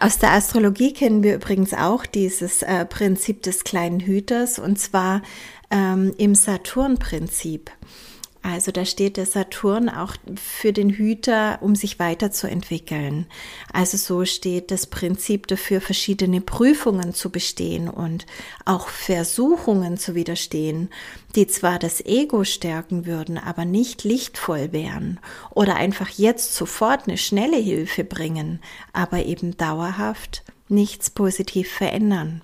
Aus 0.00 0.18
der 0.18 0.32
Astrologie 0.32 0.92
kennen 0.92 1.22
wir 1.22 1.34
übrigens 1.36 1.72
auch 1.72 2.04
dieses 2.04 2.62
äh, 2.62 2.84
Prinzip 2.84 3.42
des 3.42 3.64
kleinen 3.64 4.00
Hüters 4.00 4.58
und 4.58 4.78
zwar 4.78 5.22
ähm, 5.70 6.14
im 6.18 6.34
Saturn-Prinzip. 6.34 7.70
Also 8.48 8.70
da 8.70 8.84
steht 8.84 9.16
der 9.16 9.26
Saturn 9.26 9.88
auch 9.88 10.14
für 10.36 10.72
den 10.72 10.88
Hüter, 10.90 11.58
um 11.62 11.74
sich 11.74 11.98
weiterzuentwickeln. 11.98 13.26
Also 13.72 13.96
so 13.96 14.24
steht 14.24 14.70
das 14.70 14.86
Prinzip 14.86 15.48
dafür, 15.48 15.80
verschiedene 15.80 16.40
Prüfungen 16.40 17.12
zu 17.12 17.30
bestehen 17.30 17.88
und 17.88 18.24
auch 18.64 18.86
Versuchungen 18.86 19.96
zu 19.96 20.14
widerstehen, 20.14 20.90
die 21.34 21.48
zwar 21.48 21.80
das 21.80 22.00
Ego 22.06 22.44
stärken 22.44 23.04
würden, 23.04 23.36
aber 23.36 23.64
nicht 23.64 24.04
lichtvoll 24.04 24.70
wären 24.70 25.18
oder 25.50 25.74
einfach 25.74 26.10
jetzt 26.10 26.54
sofort 26.54 27.08
eine 27.08 27.18
schnelle 27.18 27.58
Hilfe 27.58 28.04
bringen, 28.04 28.60
aber 28.92 29.24
eben 29.24 29.56
dauerhaft 29.56 30.44
nichts 30.68 31.10
positiv 31.10 31.68
verändern. 31.68 32.42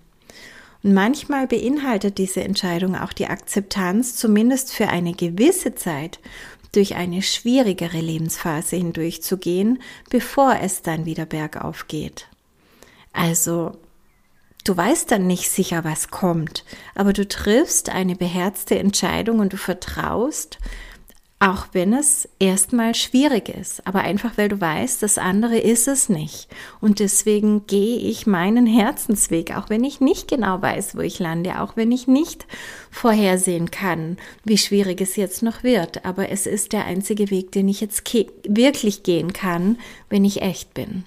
Und 0.82 0.94
manchmal 0.94 1.46
beinhaltet 1.46 2.18
diese 2.18 2.42
Entscheidung 2.42 2.96
auch 2.96 3.12
die 3.12 3.28
Akzeptanz, 3.28 4.16
zumindest 4.16 4.72
für 4.72 4.88
eine 4.88 5.12
gewisse 5.12 5.74
Zeit, 5.74 6.18
durch 6.72 6.96
eine 6.96 7.22
schwierigere 7.22 8.00
Lebensphase 8.00 8.76
hindurchzugehen, 8.76 9.82
bevor 10.10 10.56
es 10.60 10.82
dann 10.82 11.04
wieder 11.04 11.26
bergauf 11.26 11.86
geht. 11.86 12.28
Also, 13.12 13.76
du 14.64 14.74
weißt 14.74 15.10
dann 15.10 15.26
nicht 15.26 15.50
sicher, 15.50 15.84
was 15.84 16.10
kommt, 16.10 16.64
aber 16.94 17.12
du 17.12 17.28
triffst 17.28 17.90
eine 17.90 18.16
beherzte 18.16 18.78
Entscheidung 18.78 19.40
und 19.40 19.52
du 19.52 19.58
vertraust, 19.58 20.58
auch 21.42 21.66
wenn 21.72 21.92
es 21.92 22.28
erstmal 22.38 22.94
schwierig 22.94 23.48
ist, 23.48 23.84
aber 23.84 24.02
einfach 24.02 24.38
weil 24.38 24.48
du 24.48 24.60
weißt, 24.60 25.02
das 25.02 25.18
andere 25.18 25.58
ist 25.58 25.88
es 25.88 26.08
nicht. 26.08 26.46
Und 26.80 27.00
deswegen 27.00 27.66
gehe 27.66 27.98
ich 27.98 28.28
meinen 28.28 28.64
Herzensweg, 28.64 29.56
auch 29.56 29.68
wenn 29.68 29.82
ich 29.82 30.00
nicht 30.00 30.28
genau 30.28 30.62
weiß, 30.62 30.96
wo 30.96 31.00
ich 31.00 31.18
lande, 31.18 31.60
auch 31.60 31.76
wenn 31.76 31.90
ich 31.90 32.06
nicht 32.06 32.46
vorhersehen 32.92 33.72
kann, 33.72 34.18
wie 34.44 34.56
schwierig 34.56 35.00
es 35.00 35.16
jetzt 35.16 35.42
noch 35.42 35.64
wird. 35.64 36.04
Aber 36.04 36.28
es 36.28 36.46
ist 36.46 36.72
der 36.72 36.84
einzige 36.84 37.28
Weg, 37.30 37.50
den 37.50 37.68
ich 37.68 37.80
jetzt 37.80 38.04
wirklich 38.46 39.02
gehen 39.02 39.32
kann, 39.32 39.78
wenn 40.08 40.24
ich 40.24 40.42
echt 40.42 40.74
bin. 40.74 41.04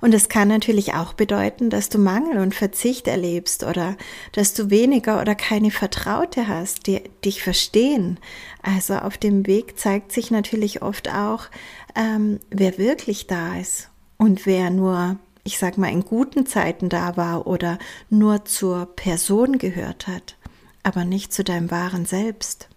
Und 0.00 0.14
es 0.14 0.28
kann 0.28 0.48
natürlich 0.48 0.94
auch 0.94 1.14
bedeuten, 1.14 1.70
dass 1.70 1.88
du 1.88 1.98
Mangel 1.98 2.38
und 2.38 2.54
Verzicht 2.54 3.08
erlebst 3.08 3.64
oder 3.64 3.96
dass 4.32 4.54
du 4.54 4.70
weniger 4.70 5.20
oder 5.20 5.34
keine 5.34 5.70
Vertraute 5.70 6.48
hast, 6.48 6.86
die 6.86 7.02
dich 7.24 7.42
verstehen. 7.42 8.18
Also 8.62 8.96
auf 8.96 9.16
dem 9.16 9.46
Weg 9.46 9.78
zeigt 9.78 10.12
sich 10.12 10.30
natürlich 10.30 10.82
oft 10.82 11.10
auch, 11.10 11.46
ähm, 11.94 12.40
wer 12.50 12.78
wirklich 12.78 13.26
da 13.26 13.56
ist 13.58 13.88
und 14.18 14.46
wer 14.46 14.70
nur, 14.70 15.18
ich 15.44 15.58
sag 15.58 15.78
mal, 15.78 15.92
in 15.92 16.04
guten 16.04 16.46
Zeiten 16.46 16.88
da 16.88 17.16
war 17.16 17.46
oder 17.46 17.78
nur 18.10 18.44
zur 18.44 18.86
Person 18.96 19.58
gehört 19.58 20.06
hat, 20.06 20.36
aber 20.82 21.04
nicht 21.04 21.32
zu 21.32 21.44
deinem 21.44 21.70
wahren 21.70 22.06
Selbst. 22.06 22.68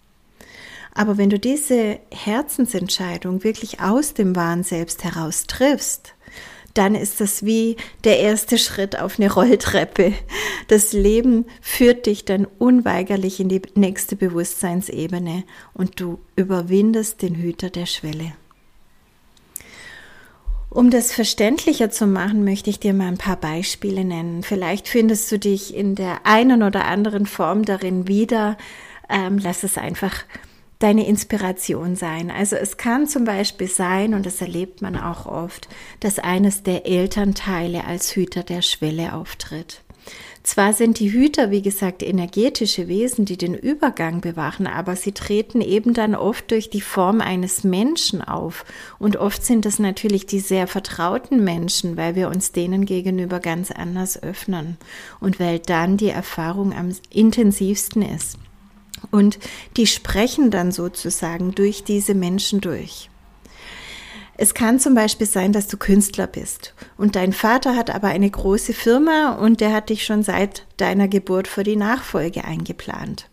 Aber 0.94 1.17
wenn 1.17 1.29
du 1.29 1.38
diese 1.38 2.00
Herzensentscheidung 2.12 3.44
wirklich 3.44 3.82
aus 3.82 4.15
dem 4.15 4.36
wahren 4.36 4.63
Selbst 4.63 5.03
heraus 5.03 5.46
triffst, 5.46 6.15
dann 6.77 6.96
ist 6.96 7.19
das 7.22 7.46
wie 7.46 7.77
der 8.03 8.19
erste 8.19 8.57
Schritt 8.57 9.00
auf 9.00 9.19
eine 9.19 9.31
Rolltreppe. 9.31 10.13
Das 10.67 10.93
Leben 10.93 11.46
führt 11.62 12.05
dich 12.05 12.25
dann 12.25 12.46
unweigerlich 12.60 13.39
in 13.39 13.50
die 13.50 13.62
nächste 13.75 14.15
Bewusstseinsebene 14.15 15.43
und 15.74 16.00
du 16.00 16.19
überwindest 16.36 17.22
den 17.22 17.36
Hüter 17.36 17.69
der 17.69 17.86
Schwelle. 17.86 18.34
Um 20.69 20.91
das 20.91 21.12
verständlicher 21.12 21.89
zu 21.89 22.05
machen, 22.05 22.43
möchte 22.43 22.69
ich 22.69 22.79
dir 22.79 22.93
mal 22.93 23.07
ein 23.07 23.17
paar 23.17 23.38
Beispiele 23.38 24.03
nennen. 24.03 24.43
Vielleicht 24.43 24.88
findest 24.88 25.31
du 25.31 25.39
dich 25.39 25.74
in 25.74 25.96
der 25.96 26.25
einen 26.25 26.62
oder 26.62 26.86
anderen 26.86 27.25
Form 27.25 27.65
darin 27.65 28.07
wieder. 28.07 28.57
Ähm, 29.10 29.39
lass 29.39 29.63
es 29.63 29.77
einfach 29.77 30.24
deine 30.79 31.07
Inspiration 31.07 31.96
sein. 31.96 32.31
Also 32.31 32.55
es 32.55 32.77
kann 32.77 33.07
zum 33.07 33.25
Beispiel 33.25 33.67
sein, 33.67 34.13
und 34.13 34.25
das 34.25 34.41
erlebt 34.41 34.81
man 34.81 34.96
auch 34.96 35.25
oft, 35.25 35.67
dass 36.00 36.19
eines 36.19 36.63
der 36.63 36.86
Elternteile 36.86 37.86
als 37.86 38.15
Hüter 38.15 38.43
der 38.43 38.62
Schwelle 38.62 39.13
auftritt. 39.13 39.81
Zwar 40.48 40.72
sind 40.72 41.00
die 41.00 41.12
Hüter, 41.12 41.51
wie 41.51 41.62
gesagt, 41.62 42.01
energetische 42.01 42.88
Wesen, 42.88 43.25
die 43.25 43.36
den 43.36 43.53
Übergang 43.53 44.22
bewachen, 44.22 44.65
aber 44.65 44.96
sie 44.96 45.12
treten 45.12 45.60
eben 45.60 45.93
dann 45.93 46.15
oft 46.15 46.51
durch 46.51 46.69
die 46.69 46.79
Form 46.79 47.19
eines 47.19 47.65
Menschen 47.65 48.22
auf. 48.22 48.63
Und 48.98 49.17
oft 49.17 49.43
sind 49.43 49.65
das 49.65 49.77
natürlich 49.77 50.25
die 50.25 50.39
sehr 50.39 50.67
vertrauten 50.67 51.43
Menschen, 51.43 51.98
weil 51.98 52.15
wir 52.15 52.29
uns 52.29 52.53
denen 52.53 52.86
gegenüber 52.86 53.41
ganz 53.41 53.72
anders 53.72 54.24
öffnen 54.24 54.77
und 55.19 55.38
weil 55.38 55.60
dann 55.60 55.98
die 55.98 56.12
Erfahrung 56.12 56.72
am 56.72 56.93
intensivsten 57.10 58.01
ist. 58.01 58.38
Und 59.12 59.39
die 59.77 59.88
sprechen 59.88 60.51
dann 60.51 60.72
sozusagen 60.72 61.54
durch 61.54 61.84
diese 61.84 62.13
Menschen 62.13 62.62
durch. 62.62 63.10
Es 64.39 64.54
kann 64.54 64.80
zum 64.80 64.94
Beispiel 64.94 65.25
sein, 65.25 65.51
dass 65.51 65.68
du 65.68 65.77
Künstler 65.77 66.27
bist 66.27 66.75
und 66.96 67.16
dein 67.16 67.34
Vater 67.34 67.75
hat 67.75 67.89
aber 67.89 68.10
eine 68.10 68.30
große 68.30 68.74
Firma 68.74 69.32
und 69.32 69.62
der 69.62 69.74
hat 69.74 69.89
dich 69.89 70.06
schon 70.06 70.22
seit 70.22 70.68
deiner 70.77 71.08
Geburt 71.08 71.48
für 71.48 71.63
die 71.63 71.75
Nachfolge 71.75 72.46
eingeplant. 72.46 73.30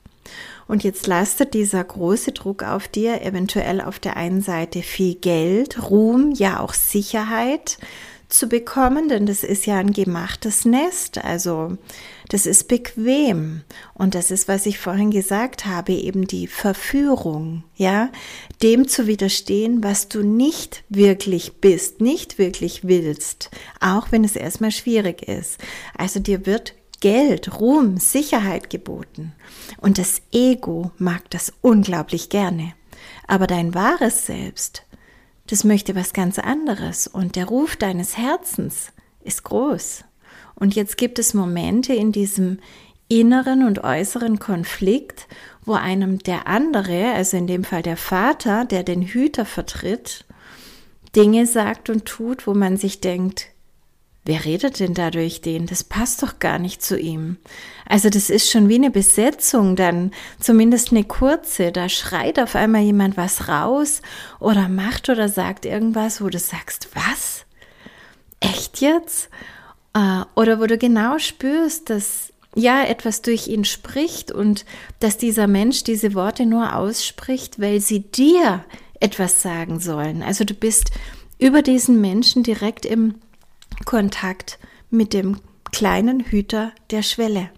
Und 0.67 0.83
jetzt 0.83 1.07
lastet 1.07 1.53
dieser 1.53 1.85
große 1.85 2.33
Druck 2.33 2.63
auf 2.63 2.89
dir, 2.89 3.21
eventuell 3.21 3.83
auf 3.83 3.99
der 3.99 4.17
einen 4.17 4.41
Seite 4.41 4.81
viel 4.81 5.15
Geld, 5.15 5.91
Ruhm, 5.91 6.33
ja 6.33 6.61
auch 6.61 6.73
Sicherheit, 6.73 7.77
zu 8.35 8.49
bekommen, 8.49 9.09
denn 9.09 9.27
das 9.27 9.45
ist 9.45 9.67
ja 9.67 9.79
ein 9.79 9.93
gemachtes 9.93 10.65
Nest, 10.65 11.25
also 11.25 11.79
das 12.29 12.47
ist 12.47 12.69
bequem 12.69 13.63
und 13.95 14.15
das 14.15 14.31
ist, 14.31 14.49
was 14.49 14.67
ich 14.67 14.79
vorhin 14.79 15.11
gesagt 15.11 15.67
habe, 15.67 15.93
eben 15.93 16.27
die 16.27 16.47
Verführung, 16.47 17.65
ja, 17.77 18.11
dem 18.63 18.89
zu 18.89 19.07
widerstehen, 19.07 19.83
was 19.85 20.09
du 20.09 20.23
nicht 20.23 20.85
wirklich 20.89 21.61
bist, 21.61 22.01
nicht 22.01 22.39
wirklich 22.39 22.85
willst, 22.85 23.51
auch 23.81 24.11
wenn 24.11 24.25
es 24.25 24.37
erstmal 24.37 24.73
schwierig 24.73 25.23
ist. 25.29 25.59
Also 25.97 26.21
dir 26.21 26.47
wird 26.47 26.75
Geld, 27.01 27.61
Ruhm, 27.61 27.99
Sicherheit 27.99 28.71
geboten 28.71 29.33
und 29.79 29.99
das 29.99 30.23
Ego 30.33 30.91
mag 30.99 31.29
das 31.31 31.53
unglaublich 31.61 32.31
gerne. 32.31 32.73
Aber 33.27 33.47
dein 33.47 33.75
wahres 33.75 34.27
Selbst, 34.27 34.84
das 35.47 35.65
möchte 35.65 35.95
was 35.95 36.13
ganz 36.13 36.39
anderes 36.39 37.07
und 37.07 37.37
der 37.37 37.47
Ruf 37.47 37.77
deines 37.77 38.17
Herzens 38.17 38.93
ist 39.23 39.45
groß. 39.45 40.05
Und 40.55 40.75
jetzt 40.75 40.97
gibt 40.97 41.19
es 41.19 41.35
Momente 41.35 41.93
in 41.95 42.13
diesem 42.13 42.59
inneren 43.09 43.67
und 43.67 43.85
äußeren 43.85 44.39
Konflikt, 44.39 45.27
wo 45.65 45.75
einem 45.75 46.19
der 46.19 46.47
andere, 46.47 47.13
also 47.13 47.37
in 47.37 47.47
dem 47.47 47.65
Fall 47.65 47.83
der 47.83 47.97
Vater, 47.97 48.65
der 48.65 48.83
den 48.83 49.03
Hüter 49.03 49.45
vertritt, 49.45 50.25
Dinge 51.15 51.47
sagt 51.47 51.91
und 51.91 52.07
tut, 52.07 52.47
wo 52.47 52.55
man 52.55 52.77
sich 52.77 53.01
denkt, 53.01 53.49
Wer 54.27 54.45
redet 54.47 54.81
denn 54.81 54.95
da 54.95 55.11
durch 55.11 55.43
den? 55.43 55.67
Das 55.67 55.85
passt 55.85 56.23
doch 56.23 56.39
gar 56.39 56.59
nicht 56.59 56.83
zu 56.83 56.99
ihm. 56.99 57.37
Also 57.87 58.09
das 58.09 58.31
ist 58.31 58.51
schon 58.51 58.71
wie 58.71 58.77
eine 58.77 58.91
Besetzung, 58.91 59.77
dann 59.77 60.13
zumindest 60.41 60.93
eine 60.93 61.05
kurze. 61.05 61.73
Da 61.73 61.91
schreit 61.91 62.39
auf 62.39 62.55
einmal 62.55 62.83
jemand 62.83 63.19
was 63.19 63.49
raus 63.49 64.01
oder 64.41 64.69
macht 64.69 65.11
oder 65.11 65.29
sagt 65.29 65.67
irgendwas, 65.67 66.23
wo 66.23 66.29
du 66.31 66.39
sagst, 66.39 66.89
was? 66.95 67.45
Echt 68.41 68.81
jetzt? 68.81 69.29
Äh, 69.95 70.23
oder 70.35 70.59
wo 70.59 70.67
du 70.67 70.79
genau 70.79 71.19
spürst, 71.19 71.91
dass 71.91 72.33
ja, 72.57 72.85
etwas 72.85 73.21
durch 73.21 73.49
ihn 73.49 73.65
spricht 73.65 74.31
und 74.31 74.65
dass 75.01 75.19
dieser 75.19 75.47
Mensch 75.47 75.83
diese 75.83 76.15
Worte 76.15 76.47
nur 76.47 76.77
ausspricht, 76.77 77.61
weil 77.61 77.81
sie 77.81 78.01
dir 78.01 78.65
etwas 79.01 79.43
sagen 79.43 79.81
sollen. 79.81 80.23
Also 80.23 80.45
du 80.45 80.55
bist 80.55 80.93
über 81.39 81.63
diesen 81.63 82.01
Menschen 82.01 82.43
direkt 82.43 82.87
im 82.87 83.17
Kontakt 83.85 84.59
mit 84.91 85.13
dem 85.13 85.39
kleinen 85.73 86.21
Hüter 86.21 86.73
der 86.91 87.03
Schwelle. 87.03 87.51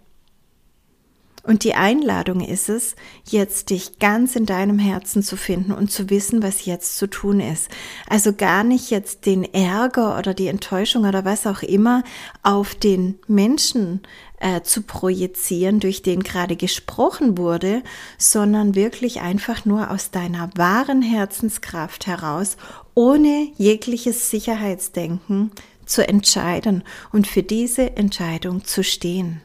Und 1.47 1.63
die 1.63 1.75
Einladung 1.75 2.41
ist 2.41 2.69
es, 2.69 2.97
jetzt 3.25 3.71
dich 3.71 4.01
ganz 4.01 4.35
in 4.35 4.47
deinem 4.47 4.81
Herzen 4.81 5.23
zu 5.23 5.37
finden 5.37 5.71
und 5.71 5.93
zu 5.93 6.11
wissen, 6.11 6.43
was 6.43 6.65
jetzt 6.65 6.99
zu 6.99 7.07
tun 7.07 7.39
ist. 7.39 7.69
Also 8.09 8.33
gar 8.33 8.65
nicht 8.65 8.91
jetzt 8.91 9.27
den 9.27 9.45
Ärger 9.55 10.19
oder 10.19 10.35
die 10.35 10.49
Enttäuschung 10.49 11.05
oder 11.05 11.25
was 11.25 11.47
auch 11.47 11.63
immer 11.63 12.03
auf 12.43 12.75
den 12.75 13.21
Menschen 13.29 14.01
äh, 14.41 14.63
zu 14.63 14.83
projizieren, 14.83 15.79
durch 15.79 16.03
den 16.03 16.25
gerade 16.25 16.57
gesprochen 16.57 17.39
wurde, 17.39 17.83
sondern 18.19 18.75
wirklich 18.75 19.21
einfach 19.21 19.65
nur 19.65 19.93
aus 19.93 20.11
deiner 20.11 20.51
wahren 20.57 21.01
Herzenskraft 21.01 22.09
heraus, 22.09 22.57
ohne 22.95 23.53
jegliches 23.57 24.31
Sicherheitsdenken 24.31 25.53
zu 25.87 26.07
entscheiden 26.07 26.85
und 27.12 27.26
für 27.26 27.43
diese 27.43 27.97
Entscheidung 27.97 28.64
zu 28.64 28.85
stehen. 28.85 29.40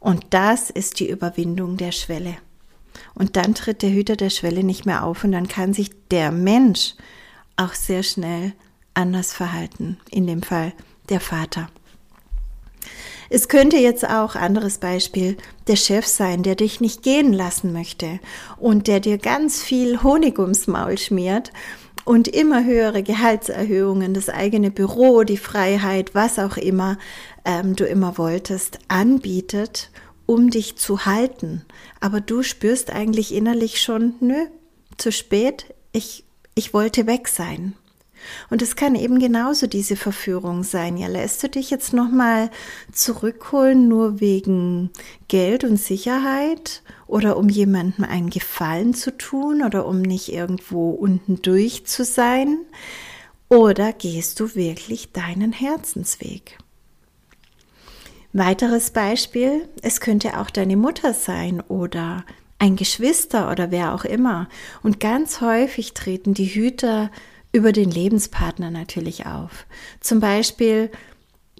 Und 0.00 0.26
das 0.30 0.70
ist 0.70 0.98
die 0.98 1.08
Überwindung 1.08 1.76
der 1.76 1.92
Schwelle. 1.92 2.36
Und 3.14 3.36
dann 3.36 3.54
tritt 3.54 3.82
der 3.82 3.90
Hüter 3.90 4.16
der 4.16 4.30
Schwelle 4.30 4.64
nicht 4.64 4.84
mehr 4.86 5.04
auf 5.04 5.24
und 5.24 5.32
dann 5.32 5.48
kann 5.48 5.72
sich 5.72 5.90
der 6.10 6.32
Mensch 6.32 6.94
auch 7.56 7.74
sehr 7.74 8.02
schnell 8.02 8.52
anders 8.94 9.32
verhalten, 9.32 9.98
in 10.10 10.26
dem 10.26 10.42
Fall 10.42 10.72
der 11.08 11.20
Vater. 11.20 11.68
Es 13.34 13.48
könnte 13.48 13.78
jetzt 13.78 14.06
auch 14.06 14.34
anderes 14.34 14.76
Beispiel 14.76 15.38
der 15.66 15.76
Chef 15.76 16.06
sein, 16.06 16.42
der 16.42 16.54
dich 16.54 16.82
nicht 16.82 17.02
gehen 17.02 17.32
lassen 17.32 17.72
möchte 17.72 18.20
und 18.58 18.88
der 18.88 19.00
dir 19.00 19.16
ganz 19.16 19.62
viel 19.62 20.02
Honig 20.02 20.38
ums 20.38 20.66
Maul 20.66 20.98
schmiert 20.98 21.50
und 22.04 22.28
immer 22.28 22.62
höhere 22.62 23.02
Gehaltserhöhungen, 23.02 24.12
das 24.12 24.28
eigene 24.28 24.70
Büro, 24.70 25.22
die 25.22 25.38
Freiheit, 25.38 26.14
was 26.14 26.38
auch 26.38 26.58
immer 26.58 26.98
ähm, 27.46 27.74
du 27.74 27.86
immer 27.86 28.18
wolltest, 28.18 28.80
anbietet, 28.88 29.90
um 30.26 30.50
dich 30.50 30.76
zu 30.76 31.06
halten. 31.06 31.64
Aber 32.00 32.20
du 32.20 32.42
spürst 32.42 32.90
eigentlich 32.90 33.34
innerlich 33.34 33.80
schon, 33.80 34.12
nö, 34.20 34.44
zu 34.98 35.10
spät, 35.10 35.72
ich, 35.92 36.24
ich 36.54 36.74
wollte 36.74 37.06
weg 37.06 37.28
sein. 37.28 37.72
Und 38.50 38.62
es 38.62 38.76
kann 38.76 38.94
eben 38.94 39.18
genauso 39.18 39.66
diese 39.66 39.96
Verführung 39.96 40.62
sein. 40.62 40.96
Ja, 40.96 41.08
lässt 41.08 41.42
du 41.42 41.48
dich 41.48 41.70
jetzt 41.70 41.92
nochmal 41.92 42.50
zurückholen, 42.92 43.88
nur 43.88 44.20
wegen 44.20 44.90
Geld 45.28 45.64
und 45.64 45.76
Sicherheit 45.76 46.82
oder 47.06 47.36
um 47.36 47.48
jemandem 47.48 48.04
einen 48.04 48.30
Gefallen 48.30 48.94
zu 48.94 49.16
tun 49.16 49.62
oder 49.62 49.86
um 49.86 50.02
nicht 50.02 50.32
irgendwo 50.32 50.90
unten 50.90 51.42
durch 51.42 51.86
zu 51.86 52.04
sein? 52.04 52.58
Oder 53.48 53.92
gehst 53.92 54.40
du 54.40 54.54
wirklich 54.54 55.12
deinen 55.12 55.52
Herzensweg? 55.52 56.58
Weiteres 58.32 58.92
Beispiel, 58.92 59.68
es 59.82 60.00
könnte 60.00 60.40
auch 60.40 60.48
deine 60.48 60.78
Mutter 60.78 61.12
sein 61.12 61.60
oder 61.60 62.24
ein 62.58 62.76
Geschwister 62.76 63.50
oder 63.50 63.70
wer 63.70 63.92
auch 63.92 64.04
immer. 64.04 64.48
Und 64.82 65.00
ganz 65.00 65.40
häufig 65.40 65.92
treten 65.92 66.32
die 66.32 66.46
Hüter 66.46 67.10
über 67.52 67.72
den 67.72 67.90
Lebenspartner 67.90 68.70
natürlich 68.70 69.26
auf. 69.26 69.66
Zum 70.00 70.20
Beispiel, 70.20 70.90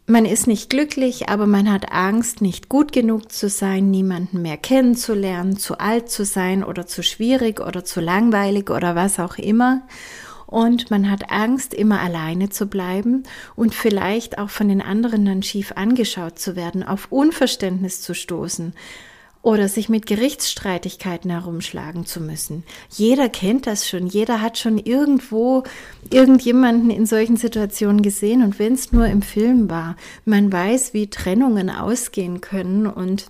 man 0.07 0.25
ist 0.25 0.47
nicht 0.47 0.71
glücklich, 0.71 1.29
aber 1.29 1.47
man 1.47 1.71
hat 1.71 1.93
Angst, 1.93 2.41
nicht 2.41 2.69
gut 2.69 2.93
genug 2.93 3.31
zu 3.31 3.49
sein, 3.49 3.91
niemanden 3.91 4.43
mehr 4.43 4.57
kennenzulernen, 4.57 5.57
zu 5.57 5.79
alt 5.79 6.11
zu 6.11 6.25
sein 6.25 6.65
oder 6.65 6.87
zu 6.87 7.03
schwierig 7.03 7.61
oder 7.61 7.85
zu 7.85 8.01
langweilig 8.01 8.71
oder 8.71 8.97
was 8.97 9.21
auch 9.21 9.37
immer. 9.37 9.83
Und 10.47 10.91
man 10.91 11.11
hat 11.11 11.31
Angst, 11.31 11.73
immer 11.73 12.01
alleine 12.01 12.51
zu 12.51 12.67
bleiben 12.67 13.23
und 13.55 13.75
vielleicht 13.75 14.39
auch 14.39 14.51
von 14.51 14.69
den 14.69 14.83
anderen 14.83 15.25
dann 15.25 15.43
schief 15.43 15.73
angeschaut 15.77 16.39
zu 16.39 16.57
werden, 16.57 16.83
auf 16.83 17.07
Unverständnis 17.11 18.03
zu 18.03 18.15
stoßen 18.15 18.75
oder 19.43 19.69
sich 19.69 19.89
mit 19.89 20.07
Gerichtsstreitigkeiten 20.07 21.31
herumschlagen 21.31 22.07
zu 22.07 22.21
müssen. 22.21 22.63
Jeder 22.89 23.29
kennt 23.29 23.67
das 23.67 23.89
schon, 23.89 24.07
jeder 24.07 24.41
hat 24.41 24.57
schon 24.57 24.79
irgendwo 24.79 25.65
irgendjemanden 26.11 26.91
in 26.91 27.07
solchen 27.07 27.37
Situationen 27.37 28.03
gesehen. 28.03 28.43
Und 28.43 28.59
wenn 28.59 28.75
es 28.75 28.93
nur 28.93 29.07
im 29.07 29.21
Film 29.21 29.69
war, 29.69 29.97
man 30.25 30.53
weiß, 30.53 30.95
wie 30.95 31.11
Trennungen 31.11 31.71
ausgehen 31.71 32.41
können 32.41 32.87
und 32.87 33.27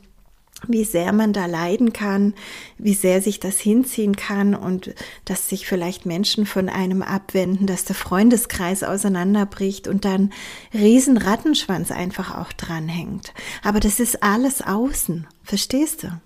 wie 0.69 0.85
sehr 0.85 1.13
man 1.13 1.33
da 1.33 1.47
leiden 1.47 1.93
kann, 1.93 2.35
wie 2.79 2.95
sehr 2.95 3.21
sich 3.21 3.41
das 3.41 3.59
hinziehen 3.59 4.17
kann 4.17 4.55
und 4.55 4.95
dass 5.25 5.49
sich 5.49 5.67
vielleicht 5.67 6.07
Menschen 6.07 6.47
von 6.47 6.69
einem 6.69 7.03
abwenden, 7.03 7.67
dass 7.67 7.85
der 7.85 7.97
Freundeskreis 7.97 8.83
auseinanderbricht 8.83 9.89
und 9.89 10.05
dann 10.05 10.33
riesen 10.73 11.17
Rattenschwanz 11.17 11.91
einfach 11.91 12.37
auch 12.37 12.53
dranhängt. 12.53 13.33
Aber 13.63 13.81
das 13.81 14.01
ist 14.01 14.23
alles 14.23 14.63
außen, 14.63 15.27
verstehst 15.43 16.05
du? 16.05 16.21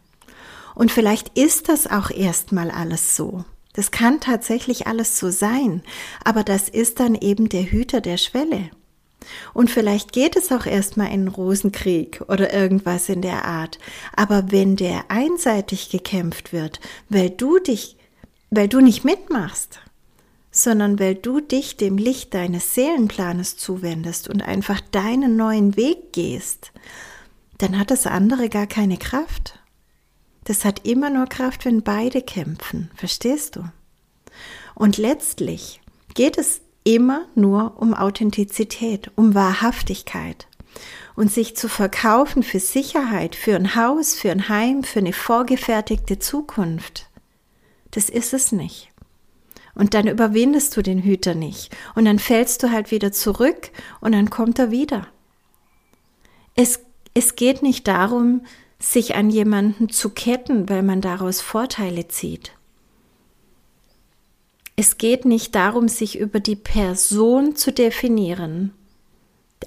Und 0.74 0.92
vielleicht 0.92 1.38
ist 1.38 1.68
das 1.68 1.86
auch 1.86 2.10
erstmal 2.10 2.70
alles 2.70 3.16
so. 3.16 3.44
Das 3.72 3.90
kann 3.90 4.20
tatsächlich 4.20 4.86
alles 4.86 5.18
so 5.18 5.30
sein, 5.30 5.82
aber 6.24 6.44
das 6.44 6.68
ist 6.68 6.98
dann 7.00 7.14
eben 7.14 7.48
der 7.48 7.64
Hüter 7.64 8.00
der 8.00 8.16
Schwelle. 8.16 8.70
Und 9.54 9.70
vielleicht 9.70 10.12
geht 10.12 10.36
es 10.36 10.52
auch 10.52 10.66
erstmal 10.66 11.12
in 11.12 11.28
Rosenkrieg 11.28 12.22
oder 12.28 12.52
irgendwas 12.52 13.08
in 13.08 13.22
der 13.22 13.44
Art. 13.44 13.78
Aber 14.14 14.50
wenn 14.52 14.76
der 14.76 15.10
einseitig 15.10 15.90
gekämpft 15.90 16.52
wird, 16.52 16.80
weil 17.08 17.30
du 17.30 17.58
dich, 17.58 17.96
weil 18.50 18.68
du 18.68 18.80
nicht 18.80 19.04
mitmachst, 19.04 19.80
sondern 20.50 20.98
weil 20.98 21.14
du 21.14 21.40
dich 21.40 21.76
dem 21.76 21.98
Licht 21.98 22.34
deines 22.34 22.74
Seelenplanes 22.74 23.56
zuwendest 23.56 24.28
und 24.28 24.42
einfach 24.42 24.80
deinen 24.80 25.36
neuen 25.36 25.76
Weg 25.76 26.12
gehst, 26.12 26.72
dann 27.58 27.78
hat 27.78 27.90
das 27.90 28.06
andere 28.06 28.48
gar 28.48 28.66
keine 28.66 28.96
Kraft. 28.96 29.58
Das 30.44 30.64
hat 30.64 30.86
immer 30.86 31.10
nur 31.10 31.26
Kraft, 31.26 31.64
wenn 31.64 31.82
beide 31.82 32.22
kämpfen, 32.22 32.90
verstehst 32.94 33.56
du? 33.56 33.64
Und 34.74 34.98
letztlich 34.98 35.80
geht 36.14 36.38
es 36.38 36.60
immer 36.86 37.26
nur 37.34 37.74
um 37.76 37.92
Authentizität, 37.92 39.10
um 39.16 39.34
Wahrhaftigkeit. 39.34 40.46
Und 41.16 41.32
sich 41.32 41.56
zu 41.56 41.68
verkaufen 41.68 42.42
für 42.42 42.60
Sicherheit, 42.60 43.34
für 43.34 43.56
ein 43.56 43.74
Haus, 43.74 44.14
für 44.14 44.30
ein 44.30 44.48
Heim, 44.48 44.84
für 44.84 45.00
eine 45.00 45.14
vorgefertigte 45.14 46.18
Zukunft, 46.18 47.06
das 47.90 48.10
ist 48.10 48.34
es 48.34 48.52
nicht. 48.52 48.90
Und 49.74 49.94
dann 49.94 50.06
überwindest 50.06 50.76
du 50.76 50.82
den 50.82 51.02
Hüter 51.02 51.34
nicht. 51.34 51.74
Und 51.94 52.04
dann 52.04 52.18
fällst 52.18 52.62
du 52.62 52.70
halt 52.70 52.90
wieder 52.90 53.12
zurück 53.12 53.70
und 54.00 54.12
dann 54.12 54.30
kommt 54.30 54.58
er 54.58 54.70
wieder. 54.70 55.06
Es, 56.54 56.80
es 57.14 57.36
geht 57.36 57.62
nicht 57.62 57.88
darum, 57.88 58.42
sich 58.78 59.16
an 59.16 59.30
jemanden 59.30 59.88
zu 59.88 60.10
ketten, 60.10 60.68
weil 60.68 60.82
man 60.82 61.00
daraus 61.00 61.40
Vorteile 61.40 62.08
zieht. 62.08 62.55
Es 64.76 64.98
geht 64.98 65.24
nicht 65.24 65.54
darum, 65.54 65.88
sich 65.88 66.18
über 66.18 66.38
die 66.38 66.56
Person 66.56 67.56
zu 67.56 67.72
definieren, 67.72 68.72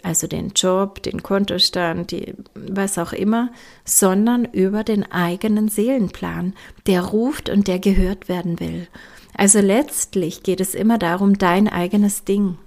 also 0.04 0.28
den 0.28 0.50
Job, 0.50 1.02
den 1.02 1.24
Kontostand, 1.24 2.12
die, 2.12 2.36
was 2.54 3.00
auch 3.00 3.12
immer, 3.12 3.52
sondern 3.86 4.45
über 4.45 4.84
den 4.84 5.12
eigenen 5.12 5.67
Seelenplan, 5.67 6.54
der 6.86 7.02
ruft 7.02 7.50
und 7.50 7.67
der 7.67 7.80
gehört 7.80 8.30
werden 8.30 8.60
will. 8.60 8.88
Also 9.36 9.60
letztlich 9.60 10.43
geht 10.43 10.62
es 10.62 10.76
immer 10.76 11.00
darum, 11.00 11.38
dein 11.38 11.67
eigenes 11.67 12.24
Ding 12.24 12.58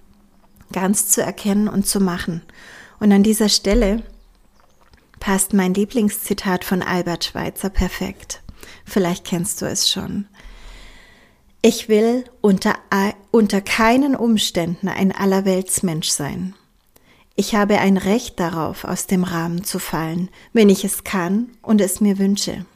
ganz 0.72 1.08
zu 1.08 1.22
erkennen 1.22 1.68
und 1.68 1.86
zu 1.86 2.00
machen. 2.00 2.42
Und 2.98 3.12
an 3.12 3.22
dieser 3.22 3.48
Stelle 3.48 4.02
passt 5.20 5.52
mein 5.52 5.74
Lieblingszitat 5.74 6.64
von 6.64 6.82
Albert 6.82 7.24
Schweitzer 7.24 7.70
perfekt. 7.70 8.42
Vielleicht 8.84 9.24
kennst 9.24 9.62
du 9.62 9.66
es 9.66 9.88
schon. 9.88 10.26
Ich 11.64 11.88
will 11.88 12.24
unter, 12.40 12.74
unter 13.30 13.60
keinen 13.60 14.16
Umständen 14.16 14.88
ein 14.88 15.12
Allerweltsmensch 15.12 16.08
sein. 16.08 16.54
Ich 17.36 17.54
habe 17.54 17.78
ein 17.78 17.98
Recht 17.98 18.40
darauf, 18.40 18.82
aus 18.82 19.06
dem 19.06 19.22
Rahmen 19.22 19.62
zu 19.62 19.78
fallen, 19.78 20.28
wenn 20.52 20.68
ich 20.68 20.84
es 20.84 21.04
kann 21.04 21.50
und 21.62 21.80
es 21.80 22.00
mir 22.00 22.18
wünsche. 22.18 22.66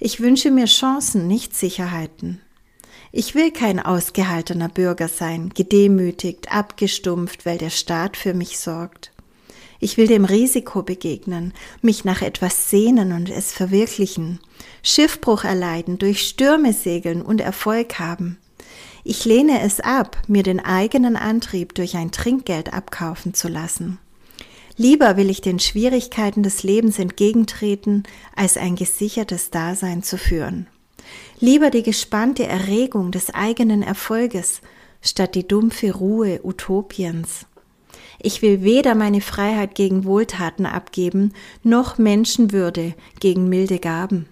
Ich 0.00 0.20
wünsche 0.20 0.50
mir 0.50 0.64
Chancen, 0.64 1.28
nicht 1.28 1.54
Sicherheiten. 1.54 2.40
Ich 3.12 3.34
will 3.34 3.50
kein 3.50 3.80
ausgehaltener 3.80 4.70
Bürger 4.70 5.08
sein, 5.08 5.50
gedemütigt, 5.50 6.50
abgestumpft, 6.50 7.44
weil 7.44 7.58
der 7.58 7.70
Staat 7.70 8.16
für 8.16 8.32
mich 8.32 8.58
sorgt. 8.58 9.12
Ich 9.80 9.96
will 9.96 10.06
dem 10.06 10.24
Risiko 10.24 10.82
begegnen, 10.82 11.52
mich 11.82 12.04
nach 12.04 12.22
etwas 12.22 12.70
sehnen 12.70 13.12
und 13.12 13.30
es 13.30 13.52
verwirklichen, 13.52 14.40
Schiffbruch 14.82 15.44
erleiden, 15.44 15.98
durch 15.98 16.26
Stürme 16.26 16.72
segeln 16.72 17.22
und 17.22 17.40
Erfolg 17.40 17.98
haben. 17.98 18.38
Ich 19.04 19.24
lehne 19.24 19.60
es 19.62 19.80
ab, 19.80 20.16
mir 20.26 20.42
den 20.42 20.58
eigenen 20.58 21.16
Antrieb 21.16 21.74
durch 21.74 21.96
ein 21.96 22.10
Trinkgeld 22.10 22.72
abkaufen 22.72 23.34
zu 23.34 23.48
lassen. 23.48 23.98
Lieber 24.76 25.16
will 25.16 25.30
ich 25.30 25.40
den 25.40 25.58
Schwierigkeiten 25.58 26.42
des 26.42 26.62
Lebens 26.62 26.98
entgegentreten, 26.98 28.02
als 28.34 28.56
ein 28.56 28.76
gesichertes 28.76 29.50
Dasein 29.50 30.02
zu 30.02 30.18
führen. 30.18 30.66
Lieber 31.38 31.70
die 31.70 31.82
gespannte 31.82 32.46
Erregung 32.46 33.10
des 33.10 33.32
eigenen 33.32 33.82
Erfolges, 33.82 34.60
statt 35.00 35.34
die 35.34 35.46
dumpfe 35.46 35.92
Ruhe 35.92 36.40
Utopiens. 36.42 37.46
Ich 38.26 38.42
will 38.42 38.64
weder 38.64 38.96
meine 38.96 39.20
Freiheit 39.20 39.76
gegen 39.76 40.04
Wohltaten 40.04 40.66
abgeben, 40.66 41.32
noch 41.62 41.96
Menschenwürde 41.96 42.94
gegen 43.20 43.48
milde 43.48 43.78
Gaben. 43.78 44.26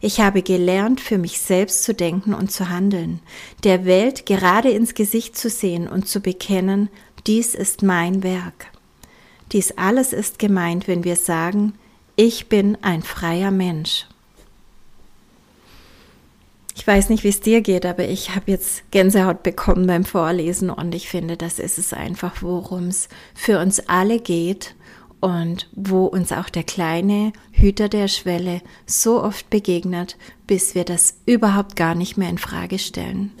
Ich 0.00 0.20
habe 0.20 0.40
gelernt, 0.40 1.02
für 1.02 1.18
mich 1.18 1.38
selbst 1.38 1.84
zu 1.84 1.92
denken 1.92 2.32
und 2.32 2.50
zu 2.50 2.70
handeln, 2.70 3.20
der 3.62 3.84
Welt 3.84 4.24
gerade 4.24 4.70
ins 4.70 4.94
Gesicht 4.94 5.36
zu 5.36 5.50
sehen 5.50 5.86
und 5.86 6.08
zu 6.08 6.20
bekennen, 6.20 6.88
dies 7.26 7.54
ist 7.54 7.82
mein 7.82 8.22
Werk. 8.22 8.68
Dies 9.52 9.72
alles 9.72 10.14
ist 10.14 10.38
gemeint, 10.38 10.88
wenn 10.88 11.04
wir 11.04 11.16
sagen, 11.16 11.74
ich 12.16 12.48
bin 12.48 12.78
ein 12.80 13.02
freier 13.02 13.50
Mensch. 13.50 14.06
Ich 16.78 16.86
weiß 16.86 17.08
nicht, 17.08 17.24
wie 17.24 17.28
es 17.28 17.40
dir 17.40 17.62
geht, 17.62 17.86
aber 17.86 18.06
ich 18.06 18.36
habe 18.36 18.50
jetzt 18.50 18.88
Gänsehaut 18.90 19.42
bekommen 19.42 19.86
beim 19.86 20.04
Vorlesen 20.04 20.68
und 20.68 20.94
ich 20.94 21.08
finde, 21.08 21.38
das 21.38 21.58
ist 21.58 21.78
es 21.78 21.94
einfach, 21.94 22.42
worum 22.42 22.88
es 22.88 23.08
für 23.34 23.58
uns 23.60 23.88
alle 23.88 24.20
geht 24.20 24.76
und 25.20 25.70
wo 25.74 26.04
uns 26.04 26.32
auch 26.32 26.50
der 26.50 26.64
kleine 26.64 27.32
Hüter 27.50 27.88
der 27.88 28.08
Schwelle 28.08 28.60
so 28.84 29.22
oft 29.22 29.48
begegnet, 29.48 30.18
bis 30.46 30.74
wir 30.74 30.84
das 30.84 31.16
überhaupt 31.24 31.76
gar 31.76 31.94
nicht 31.94 32.18
mehr 32.18 32.28
in 32.28 32.38
Frage 32.38 32.78
stellen. 32.78 33.32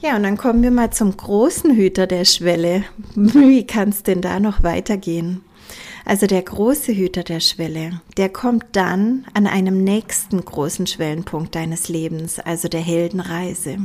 Ja, 0.00 0.14
und 0.14 0.22
dann 0.22 0.36
kommen 0.36 0.62
wir 0.62 0.70
mal 0.70 0.92
zum 0.92 1.16
großen 1.16 1.74
Hüter 1.74 2.06
der 2.06 2.26
Schwelle. 2.26 2.84
Wie 3.16 3.66
kann 3.66 3.88
es 3.88 4.04
denn 4.04 4.20
da 4.20 4.38
noch 4.38 4.62
weitergehen? 4.62 5.42
Also 6.08 6.26
der 6.26 6.40
große 6.40 6.94
Hüter 6.94 7.22
der 7.22 7.40
Schwelle, 7.40 8.00
der 8.16 8.30
kommt 8.30 8.64
dann 8.72 9.26
an 9.34 9.46
einem 9.46 9.84
nächsten 9.84 10.42
großen 10.42 10.86
Schwellenpunkt 10.86 11.54
deines 11.54 11.90
Lebens, 11.90 12.38
also 12.38 12.66
der 12.68 12.80
Heldenreise. 12.80 13.76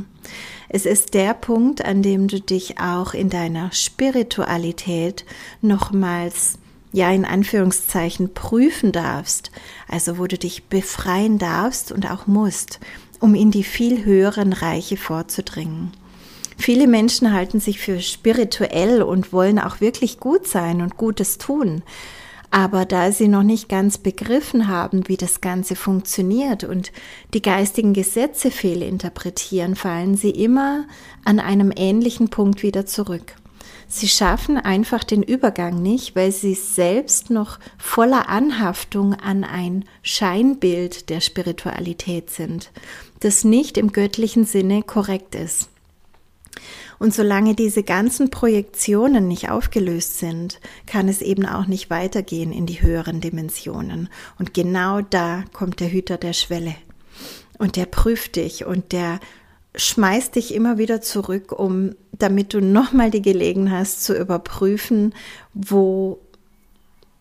Es 0.70 0.86
ist 0.86 1.12
der 1.12 1.34
Punkt, 1.34 1.84
an 1.84 2.00
dem 2.00 2.28
du 2.28 2.40
dich 2.40 2.80
auch 2.80 3.12
in 3.12 3.28
deiner 3.28 3.70
Spiritualität 3.72 5.26
nochmals 5.60 6.58
ja 6.92 7.10
in 7.12 7.26
Anführungszeichen 7.26 8.32
prüfen 8.32 8.90
darfst, 8.90 9.50
also 9.86 10.16
wo 10.16 10.26
du 10.26 10.38
dich 10.38 10.64
befreien 10.64 11.38
darfst 11.38 11.92
und 11.92 12.10
auch 12.10 12.26
musst, 12.26 12.80
um 13.20 13.34
in 13.34 13.50
die 13.50 13.64
viel 13.64 14.02
höheren 14.06 14.54
Reiche 14.54 14.96
vorzudringen. 14.96 15.92
Viele 16.56 16.86
Menschen 16.86 17.32
halten 17.32 17.60
sich 17.60 17.78
für 17.78 18.00
spirituell 18.00 19.02
und 19.02 19.32
wollen 19.32 19.58
auch 19.58 19.80
wirklich 19.80 20.20
gut 20.20 20.46
sein 20.46 20.82
und 20.82 20.96
Gutes 20.96 21.38
tun. 21.38 21.82
Aber 22.50 22.84
da 22.84 23.10
sie 23.10 23.26
noch 23.26 23.42
nicht 23.42 23.68
ganz 23.68 23.98
begriffen 23.98 24.68
haben, 24.68 25.08
wie 25.08 25.16
das 25.16 25.40
Ganze 25.40 25.74
funktioniert 25.74 26.62
und 26.62 26.92
die 27.34 27.42
geistigen 27.42 27.94
Gesetze 27.94 28.52
fehlinterpretieren, 28.52 29.74
fallen 29.74 30.16
sie 30.16 30.30
immer 30.30 30.84
an 31.24 31.40
einem 31.40 31.72
ähnlichen 31.74 32.28
Punkt 32.28 32.62
wieder 32.62 32.86
zurück. 32.86 33.34
Sie 33.88 34.08
schaffen 34.08 34.56
einfach 34.56 35.04
den 35.04 35.22
Übergang 35.22 35.82
nicht, 35.82 36.16
weil 36.16 36.32
sie 36.32 36.54
selbst 36.54 37.30
noch 37.30 37.58
voller 37.76 38.28
Anhaftung 38.28 39.14
an 39.14 39.44
ein 39.44 39.84
Scheinbild 40.02 41.10
der 41.10 41.20
Spiritualität 41.20 42.30
sind, 42.30 42.70
das 43.20 43.44
nicht 43.44 43.76
im 43.76 43.92
göttlichen 43.92 44.44
Sinne 44.44 44.82
korrekt 44.82 45.34
ist. 45.34 45.68
Und 46.98 47.14
solange 47.14 47.54
diese 47.54 47.82
ganzen 47.82 48.30
Projektionen 48.30 49.28
nicht 49.28 49.50
aufgelöst 49.50 50.18
sind, 50.18 50.60
kann 50.86 51.08
es 51.08 51.22
eben 51.22 51.46
auch 51.46 51.66
nicht 51.66 51.90
weitergehen 51.90 52.52
in 52.52 52.66
die 52.66 52.82
höheren 52.82 53.20
Dimensionen. 53.20 54.08
Und 54.38 54.54
genau 54.54 55.00
da 55.00 55.44
kommt 55.52 55.80
der 55.80 55.90
Hüter 55.90 56.16
der 56.16 56.32
Schwelle. 56.32 56.74
Und 57.58 57.76
der 57.76 57.86
prüft 57.86 58.36
dich 58.36 58.64
und 58.64 58.92
der 58.92 59.20
schmeißt 59.76 60.36
dich 60.36 60.54
immer 60.54 60.78
wieder 60.78 61.00
zurück, 61.00 61.52
um, 61.52 61.94
damit 62.12 62.54
du 62.54 62.60
nochmal 62.60 63.10
die 63.10 63.22
Gelegenheit 63.22 63.80
hast 63.80 64.04
zu 64.04 64.16
überprüfen, 64.16 65.14
wo 65.52 66.20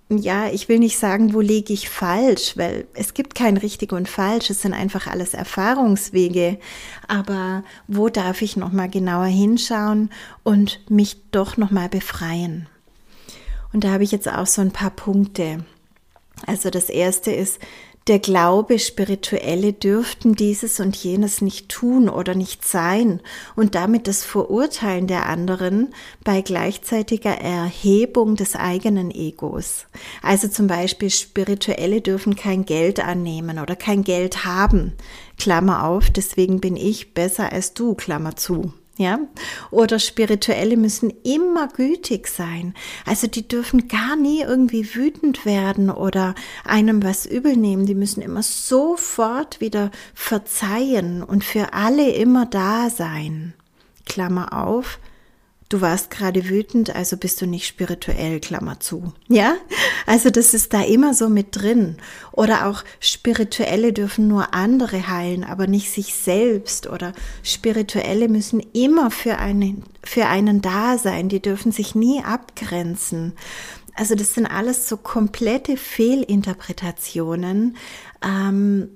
ja, 0.09 0.47
ich 0.49 0.69
will 0.69 0.79
nicht 0.79 0.97
sagen, 0.97 1.33
wo 1.33 1.41
liege 1.41 1.73
ich 1.73 1.89
falsch, 1.89 2.57
weil 2.57 2.85
es 2.93 3.13
gibt 3.13 3.35
kein 3.35 3.57
richtig 3.57 3.93
und 3.93 4.07
falsch, 4.07 4.49
es 4.49 4.61
sind 4.61 4.73
einfach 4.73 5.07
alles 5.07 5.33
Erfahrungswege. 5.33 6.59
Aber 7.07 7.63
wo 7.87 8.09
darf 8.09 8.41
ich 8.41 8.57
noch 8.57 8.71
mal 8.71 8.89
genauer 8.89 9.25
hinschauen 9.25 10.09
und 10.43 10.79
mich 10.89 11.17
doch 11.31 11.57
noch 11.57 11.71
mal 11.71 11.89
befreien? 11.89 12.67
Und 13.71 13.83
da 13.83 13.91
habe 13.91 14.03
ich 14.03 14.11
jetzt 14.11 14.29
auch 14.29 14.45
so 14.45 14.61
ein 14.61 14.71
paar 14.71 14.91
Punkte. 14.91 15.65
Also 16.45 16.69
das 16.69 16.89
erste 16.89 17.31
ist, 17.31 17.59
der 18.07 18.19
Glaube, 18.19 18.79
Spirituelle 18.79 19.71
dürften 19.71 20.35
dieses 20.35 20.81
und 20.81 20.95
jenes 20.95 21.41
nicht 21.41 21.69
tun 21.69 22.09
oder 22.09 22.35
nicht 22.35 22.67
sein 22.67 23.21
und 23.55 23.75
damit 23.75 24.07
das 24.07 24.25
Verurteilen 24.25 25.07
der 25.07 25.27
anderen 25.27 25.93
bei 26.23 26.41
gleichzeitiger 26.41 27.37
Erhebung 27.39 28.35
des 28.35 28.57
eigenen 28.57 29.09
Egos. 29.09 29.85
Also 30.21 30.49
zum 30.49 30.67
Beispiel 30.67 31.09
Spirituelle 31.09 32.01
dürfen 32.01 32.35
kein 32.35 32.65
Geld 32.65 32.99
annehmen 32.99 33.57
oder 33.57 33.77
kein 33.77 34.03
Geld 34.03 34.43
haben. 34.43 34.93
Klammer 35.37 35.85
auf, 35.85 36.09
deswegen 36.09 36.59
bin 36.59 36.75
ich 36.75 37.13
besser 37.13 37.53
als 37.53 37.73
du, 37.73 37.95
Klammer 37.95 38.35
zu. 38.35 38.73
Ja, 38.95 39.19
oder 39.71 39.97
Spirituelle 39.97 40.77
müssen 40.77 41.11
immer 41.23 41.67
gütig 41.67 42.27
sein. 42.27 42.75
Also 43.07 43.25
die 43.25 43.47
dürfen 43.47 43.87
gar 43.87 44.15
nie 44.15 44.41
irgendwie 44.41 44.93
wütend 44.93 45.47
werden 45.47 45.89
oder 45.89 46.35
einem 46.63 47.01
was 47.03 47.25
übel 47.25 47.57
nehmen. 47.57 47.87
Die 47.87 47.95
müssen 47.95 48.21
immer 48.21 48.43
sofort 48.43 49.61
wieder 49.61 49.89
verzeihen 50.13 51.23
und 51.23 51.43
für 51.43 51.73
alle 51.73 52.11
immer 52.11 52.45
da 52.45 52.91
sein. 52.91 53.55
Klammer 54.05 54.63
auf, 54.63 54.99
du 55.73 55.81
warst 55.81 56.11
gerade 56.11 56.49
wütend, 56.49 56.95
also 56.95 57.17
bist 57.17 57.41
du 57.41 57.47
nicht 57.47 57.65
spirituell, 57.65 58.39
Klammer 58.39 58.79
zu. 58.79 59.11
Ja? 59.27 59.55
Also 60.05 60.29
das 60.29 60.53
ist 60.53 60.71
da 60.73 60.83
immer 60.83 61.15
so 61.15 61.29
mit 61.29 61.55
drin. 61.55 61.97
Oder 62.31 62.67
auch 62.67 62.83
Spirituelle 62.99 63.91
dürfen 63.91 64.27
nur 64.27 64.53
andere 64.53 65.07
heilen, 65.07 65.43
aber 65.43 65.65
nicht 65.65 65.89
sich 65.89 66.13
selbst. 66.13 66.87
Oder 66.87 67.13
Spirituelle 67.41 68.29
müssen 68.29 68.59
immer 68.73 69.09
für 69.09 69.39
einen, 69.39 69.83
für 70.03 70.27
einen 70.27 70.61
da 70.61 70.99
sein. 70.99 71.27
Die 71.27 71.41
dürfen 71.41 71.71
sich 71.71 71.95
nie 71.95 72.23
abgrenzen. 72.23 73.33
Also 73.95 74.13
das 74.13 74.35
sind 74.35 74.45
alles 74.45 74.87
so 74.87 74.97
komplette 74.97 75.75
Fehlinterpretationen. 75.75 77.77
Ähm, 78.23 78.89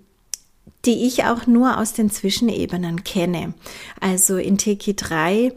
die 0.85 1.07
ich 1.07 1.25
auch 1.25 1.47
nur 1.47 1.79
aus 1.79 1.93
den 1.93 2.11
Zwischenebenen 2.11 3.03
kenne. 3.03 3.53
Also 3.99 4.37
in 4.37 4.57
Teki 4.57 4.95
3 4.95 5.51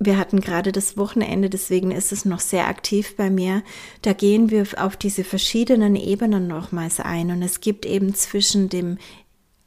wir 0.00 0.16
hatten 0.16 0.40
gerade 0.40 0.70
das 0.70 0.96
Wochenende, 0.96 1.50
deswegen 1.50 1.90
ist 1.90 2.12
es 2.12 2.24
noch 2.24 2.40
sehr 2.40 2.68
aktiv 2.68 3.16
bei 3.16 3.30
mir. 3.30 3.62
Da 4.02 4.12
gehen 4.12 4.50
wir 4.50 4.64
auf 4.76 4.96
diese 4.96 5.24
verschiedenen 5.24 5.96
Ebenen 5.96 6.46
nochmals 6.46 7.00
ein. 7.00 7.32
Und 7.32 7.42
es 7.42 7.60
gibt 7.60 7.84
eben 7.84 8.14
zwischen 8.14 8.68
dem 8.68 8.98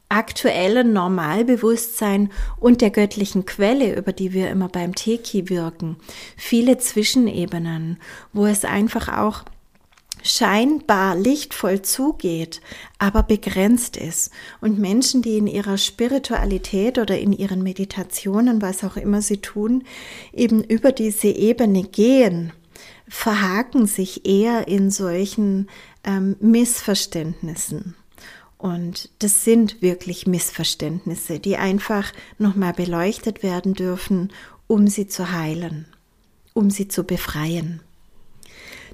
aktuellen 0.07 0.93
Normalbewusstsein 0.93 2.31
und 2.59 2.81
der 2.81 2.91
göttlichen 2.91 3.45
Quelle, 3.45 3.95
über 3.95 4.13
die 4.13 4.33
wir 4.33 4.49
immer 4.49 4.67
beim 4.67 4.95
Teki 4.95 5.49
wirken, 5.49 5.97
viele 6.35 6.77
Zwischenebenen, 6.77 7.97
wo 8.33 8.45
es 8.45 8.65
einfach 8.65 9.17
auch 9.17 9.43
scheinbar 10.23 11.15
lichtvoll 11.15 11.81
zugeht, 11.81 12.61
aber 12.99 13.23
begrenzt 13.23 13.97
ist. 13.97 14.31
Und 14.59 14.79
Menschen, 14.79 15.21
die 15.21 15.37
in 15.37 15.47
ihrer 15.47 15.77
Spiritualität 15.77 16.97
oder 16.97 17.17
in 17.17 17.33
ihren 17.33 17.63
Meditationen, 17.63 18.61
was 18.61 18.83
auch 18.83 18.97
immer 18.97 19.21
sie 19.21 19.37
tun, 19.37 19.83
eben 20.33 20.63
über 20.63 20.91
diese 20.91 21.27
Ebene 21.27 21.83
gehen, 21.83 22.53
verhaken 23.07 23.87
sich 23.87 24.25
eher 24.25 24.67
in 24.67 24.91
solchen 24.91 25.69
ähm, 26.03 26.35
Missverständnissen. 26.39 27.95
Und 28.57 29.09
das 29.19 29.43
sind 29.43 29.81
wirklich 29.81 30.27
Missverständnisse, 30.27 31.39
die 31.39 31.57
einfach 31.57 32.13
nochmal 32.37 32.73
beleuchtet 32.73 33.41
werden 33.41 33.73
dürfen, 33.73 34.31
um 34.67 34.87
sie 34.87 35.07
zu 35.07 35.31
heilen, 35.31 35.87
um 36.53 36.69
sie 36.69 36.87
zu 36.87 37.03
befreien. 37.03 37.81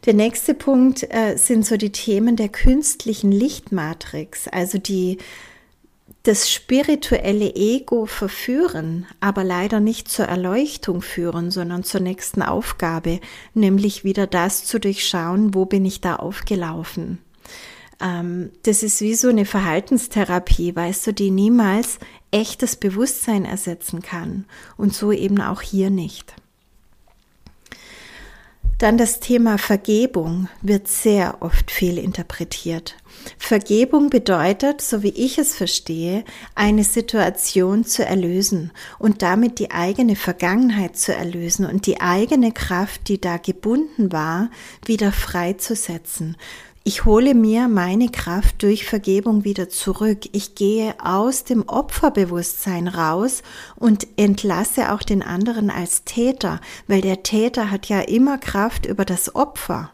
Der 0.06 0.14
nächste 0.14 0.54
Punkt 0.54 1.04
äh, 1.10 1.38
sind 1.38 1.66
so 1.66 1.78
die 1.78 1.92
Themen 1.92 2.36
der 2.36 2.50
künstlichen 2.50 3.32
Lichtmatrix, 3.32 4.48
also 4.48 4.78
die 4.78 5.18
das 6.24 6.52
spirituelle 6.52 7.56
Ego 7.56 8.06
verführen, 8.06 9.06
aber 9.22 9.46
leider 9.46 9.80
nicht 9.80 10.10
zur 10.10 10.26
Erleuchtung 10.26 11.02
führen, 11.02 11.52
sondern 11.52 11.84
zur 11.84 12.02
nächsten 12.02 12.42
Aufgabe, 12.42 13.22
nämlich 13.54 14.04
wieder 14.04 14.28
das 14.28 14.66
zu 14.66 14.78
durchschauen, 14.78 15.54
wo 15.54 15.66
bin 15.66 15.86
ich 15.86 16.02
da 16.02 16.18
aufgelaufen. 16.18 17.20
Ähm, 18.02 18.52
das 18.64 18.84
ist 18.84 19.00
wie 19.02 19.16
so 19.16 19.30
eine 19.30 19.46
Verhaltenstherapie, 19.46 20.76
weißt 20.76 21.08
du, 21.08 21.14
die 21.14 21.32
niemals 21.32 21.98
echtes 22.32 22.76
Bewusstsein 22.76 23.46
ersetzen 23.46 24.02
kann 24.02 24.46
und 24.76 24.94
so 24.94 25.14
eben 25.14 25.42
auch 25.42 25.62
hier 25.62 25.90
nicht. 25.90 26.36
Dann 28.78 29.00
das 29.00 29.20
Thema 29.20 29.58
Vergebung 29.58 30.50
wird 30.62 30.88
sehr 30.88 31.42
oft 31.42 31.72
viel 31.72 31.98
interpretiert. 31.98 32.96
Vergebung 33.40 34.12
bedeutet, 34.12 34.82
so 34.82 35.02
wie 35.02 35.10
ich 35.10 35.40
es 35.40 35.56
verstehe, 35.56 36.24
eine 36.54 36.84
Situation 36.84 37.86
zu 37.86 38.06
erlösen 38.06 38.72
und 39.00 39.24
damit 39.24 39.58
die 39.58 39.72
eigene 39.72 40.16
Vergangenheit 40.16 40.96
zu 40.96 41.14
erlösen 41.14 41.66
und 41.66 41.88
die 41.88 42.02
eigene 42.02 42.52
Kraft, 42.52 43.08
die 43.08 43.20
da 43.20 43.38
gebunden 43.38 44.12
war, 44.12 44.52
wieder 44.86 45.12
freizusetzen. 45.12 46.38
Ich 46.88 47.04
hole 47.04 47.34
mir 47.36 47.68
meine 47.68 48.08
Kraft 48.08 48.64
durch 48.64 48.86
Vergebung 48.86 49.44
wieder 49.44 49.68
zurück. 49.68 50.20
Ich 50.32 50.56
gehe 50.56 50.96
aus 51.04 51.44
dem 51.44 51.68
Opferbewusstsein 51.68 52.88
raus 52.88 53.44
und 53.76 54.08
entlasse 54.16 54.94
auch 54.94 55.04
den 55.04 55.22
anderen 55.22 55.70
als 55.70 56.06
Täter, 56.06 56.62
weil 56.88 57.02
der 57.02 57.24
Täter 57.24 57.72
hat 57.72 57.90
ja 57.90 58.00
immer 58.00 58.38
Kraft 58.38 58.86
über 58.86 59.04
das 59.04 59.36
Opfer. 59.36 59.92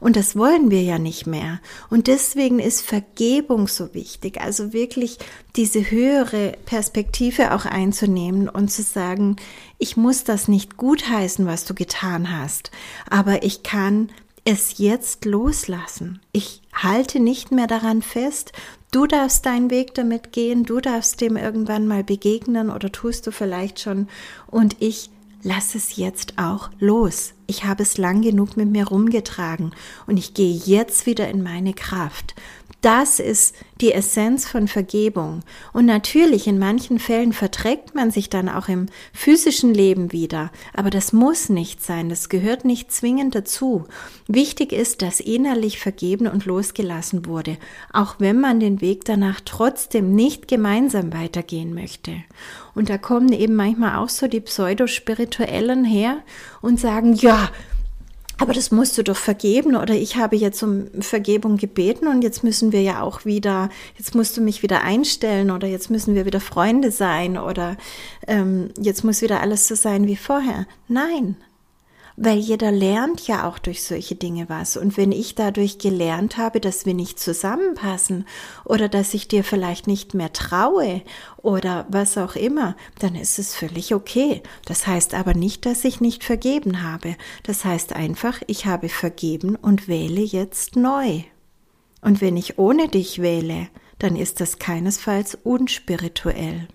Und 0.00 0.16
das 0.16 0.34
wollen 0.34 0.70
wir 0.70 0.82
ja 0.82 0.98
nicht 0.98 1.26
mehr. 1.26 1.60
Und 1.90 2.06
deswegen 2.06 2.60
ist 2.60 2.80
Vergebung 2.80 3.68
so 3.68 3.92
wichtig. 3.92 4.40
Also 4.40 4.72
wirklich 4.72 5.18
diese 5.54 5.90
höhere 5.90 6.56
Perspektive 6.64 7.52
auch 7.52 7.66
einzunehmen 7.66 8.48
und 8.48 8.70
zu 8.70 8.82
sagen, 8.82 9.36
ich 9.76 9.98
muss 9.98 10.24
das 10.24 10.48
nicht 10.48 10.78
gutheißen, 10.78 11.44
was 11.44 11.66
du 11.66 11.74
getan 11.74 12.34
hast, 12.34 12.70
aber 13.10 13.42
ich 13.42 13.62
kann 13.62 14.08
es 14.44 14.78
jetzt 14.78 15.24
loslassen. 15.24 16.20
Ich 16.32 16.62
halte 16.72 17.20
nicht 17.20 17.52
mehr 17.52 17.66
daran 17.66 18.02
fest. 18.02 18.52
Du 18.90 19.06
darfst 19.06 19.46
deinen 19.46 19.70
Weg 19.70 19.94
damit 19.94 20.32
gehen, 20.32 20.64
du 20.64 20.80
darfst 20.80 21.20
dem 21.20 21.36
irgendwann 21.36 21.86
mal 21.86 22.04
begegnen 22.04 22.70
oder 22.70 22.92
tust 22.92 23.26
du 23.26 23.32
vielleicht 23.32 23.80
schon 23.80 24.08
und 24.48 24.76
ich 24.80 25.10
lass 25.42 25.74
es 25.74 25.96
jetzt 25.96 26.38
auch 26.38 26.70
los. 26.78 27.34
Ich 27.46 27.64
habe 27.64 27.82
es 27.82 27.98
lang 27.98 28.22
genug 28.22 28.56
mit 28.56 28.68
mir 28.68 28.86
rumgetragen 28.86 29.72
und 30.06 30.16
ich 30.16 30.34
gehe 30.34 30.54
jetzt 30.54 31.06
wieder 31.06 31.28
in 31.28 31.42
meine 31.42 31.74
Kraft. 31.74 32.34
Das 32.82 33.20
ist 33.20 33.54
die 33.80 33.92
Essenz 33.92 34.48
von 34.48 34.66
Vergebung. 34.66 35.44
Und 35.72 35.86
natürlich, 35.86 36.48
in 36.48 36.58
manchen 36.58 36.98
Fällen 36.98 37.32
verträgt 37.32 37.94
man 37.94 38.10
sich 38.10 38.28
dann 38.28 38.48
auch 38.48 38.68
im 38.68 38.86
physischen 39.12 39.72
Leben 39.72 40.10
wieder. 40.10 40.50
Aber 40.74 40.90
das 40.90 41.12
muss 41.12 41.48
nicht 41.48 41.80
sein. 41.80 42.08
Das 42.08 42.28
gehört 42.28 42.64
nicht 42.64 42.90
zwingend 42.90 43.36
dazu. 43.36 43.84
Wichtig 44.26 44.72
ist, 44.72 45.00
dass 45.00 45.20
innerlich 45.20 45.78
vergeben 45.78 46.26
und 46.26 46.44
losgelassen 46.44 47.24
wurde. 47.24 47.56
Auch 47.92 48.16
wenn 48.18 48.40
man 48.40 48.58
den 48.58 48.80
Weg 48.80 49.04
danach 49.04 49.40
trotzdem 49.44 50.12
nicht 50.16 50.48
gemeinsam 50.48 51.12
weitergehen 51.12 51.74
möchte. 51.74 52.16
Und 52.74 52.90
da 52.90 52.98
kommen 52.98 53.32
eben 53.32 53.54
manchmal 53.54 53.96
auch 53.98 54.08
so 54.08 54.26
die 54.26 54.40
Pseudospirituellen 54.40 55.84
her 55.84 56.18
und 56.62 56.80
sagen, 56.80 57.14
ja, 57.14 57.48
aber 58.42 58.54
das 58.54 58.72
musst 58.72 58.98
du 58.98 59.04
doch 59.04 59.16
vergeben 59.16 59.76
oder 59.76 59.94
ich 59.94 60.16
habe 60.16 60.34
jetzt 60.34 60.64
um 60.64 60.88
Vergebung 61.00 61.58
gebeten 61.58 62.08
und 62.08 62.22
jetzt 62.22 62.42
müssen 62.42 62.72
wir 62.72 62.82
ja 62.82 63.00
auch 63.00 63.24
wieder, 63.24 63.70
jetzt 63.96 64.16
musst 64.16 64.36
du 64.36 64.40
mich 64.40 64.64
wieder 64.64 64.82
einstellen 64.82 65.52
oder 65.52 65.68
jetzt 65.68 65.90
müssen 65.90 66.16
wir 66.16 66.26
wieder 66.26 66.40
Freunde 66.40 66.90
sein 66.90 67.38
oder 67.38 67.76
ähm, 68.26 68.70
jetzt 68.80 69.04
muss 69.04 69.22
wieder 69.22 69.40
alles 69.40 69.68
so 69.68 69.76
sein 69.76 70.08
wie 70.08 70.16
vorher. 70.16 70.66
Nein, 70.88 71.36
weil 72.24 72.38
jeder 72.38 72.70
lernt 72.70 73.26
ja 73.26 73.48
auch 73.48 73.58
durch 73.58 73.82
solche 73.82 74.14
Dinge 74.14 74.48
was. 74.48 74.76
Und 74.76 74.96
wenn 74.96 75.10
ich 75.10 75.34
dadurch 75.34 75.78
gelernt 75.78 76.36
habe, 76.36 76.60
dass 76.60 76.86
wir 76.86 76.94
nicht 76.94 77.18
zusammenpassen 77.18 78.26
oder 78.64 78.88
dass 78.88 79.12
ich 79.12 79.26
dir 79.26 79.42
vielleicht 79.42 79.88
nicht 79.88 80.14
mehr 80.14 80.32
traue 80.32 81.02
oder 81.38 81.84
was 81.88 82.16
auch 82.16 82.36
immer, 82.36 82.76
dann 83.00 83.16
ist 83.16 83.40
es 83.40 83.56
völlig 83.56 83.92
okay. 83.92 84.40
Das 84.66 84.86
heißt 84.86 85.14
aber 85.14 85.34
nicht, 85.34 85.66
dass 85.66 85.84
ich 85.84 86.00
nicht 86.00 86.22
vergeben 86.22 86.84
habe. 86.84 87.16
Das 87.42 87.64
heißt 87.64 87.92
einfach, 87.92 88.40
ich 88.46 88.66
habe 88.66 88.88
vergeben 88.88 89.56
und 89.56 89.88
wähle 89.88 90.20
jetzt 90.22 90.76
neu. 90.76 91.24
Und 92.02 92.20
wenn 92.20 92.36
ich 92.36 92.56
ohne 92.56 92.86
dich 92.86 93.20
wähle, 93.20 93.66
dann 93.98 94.14
ist 94.14 94.40
das 94.40 94.60
keinesfalls 94.60 95.36
unspirituell. 95.42 96.68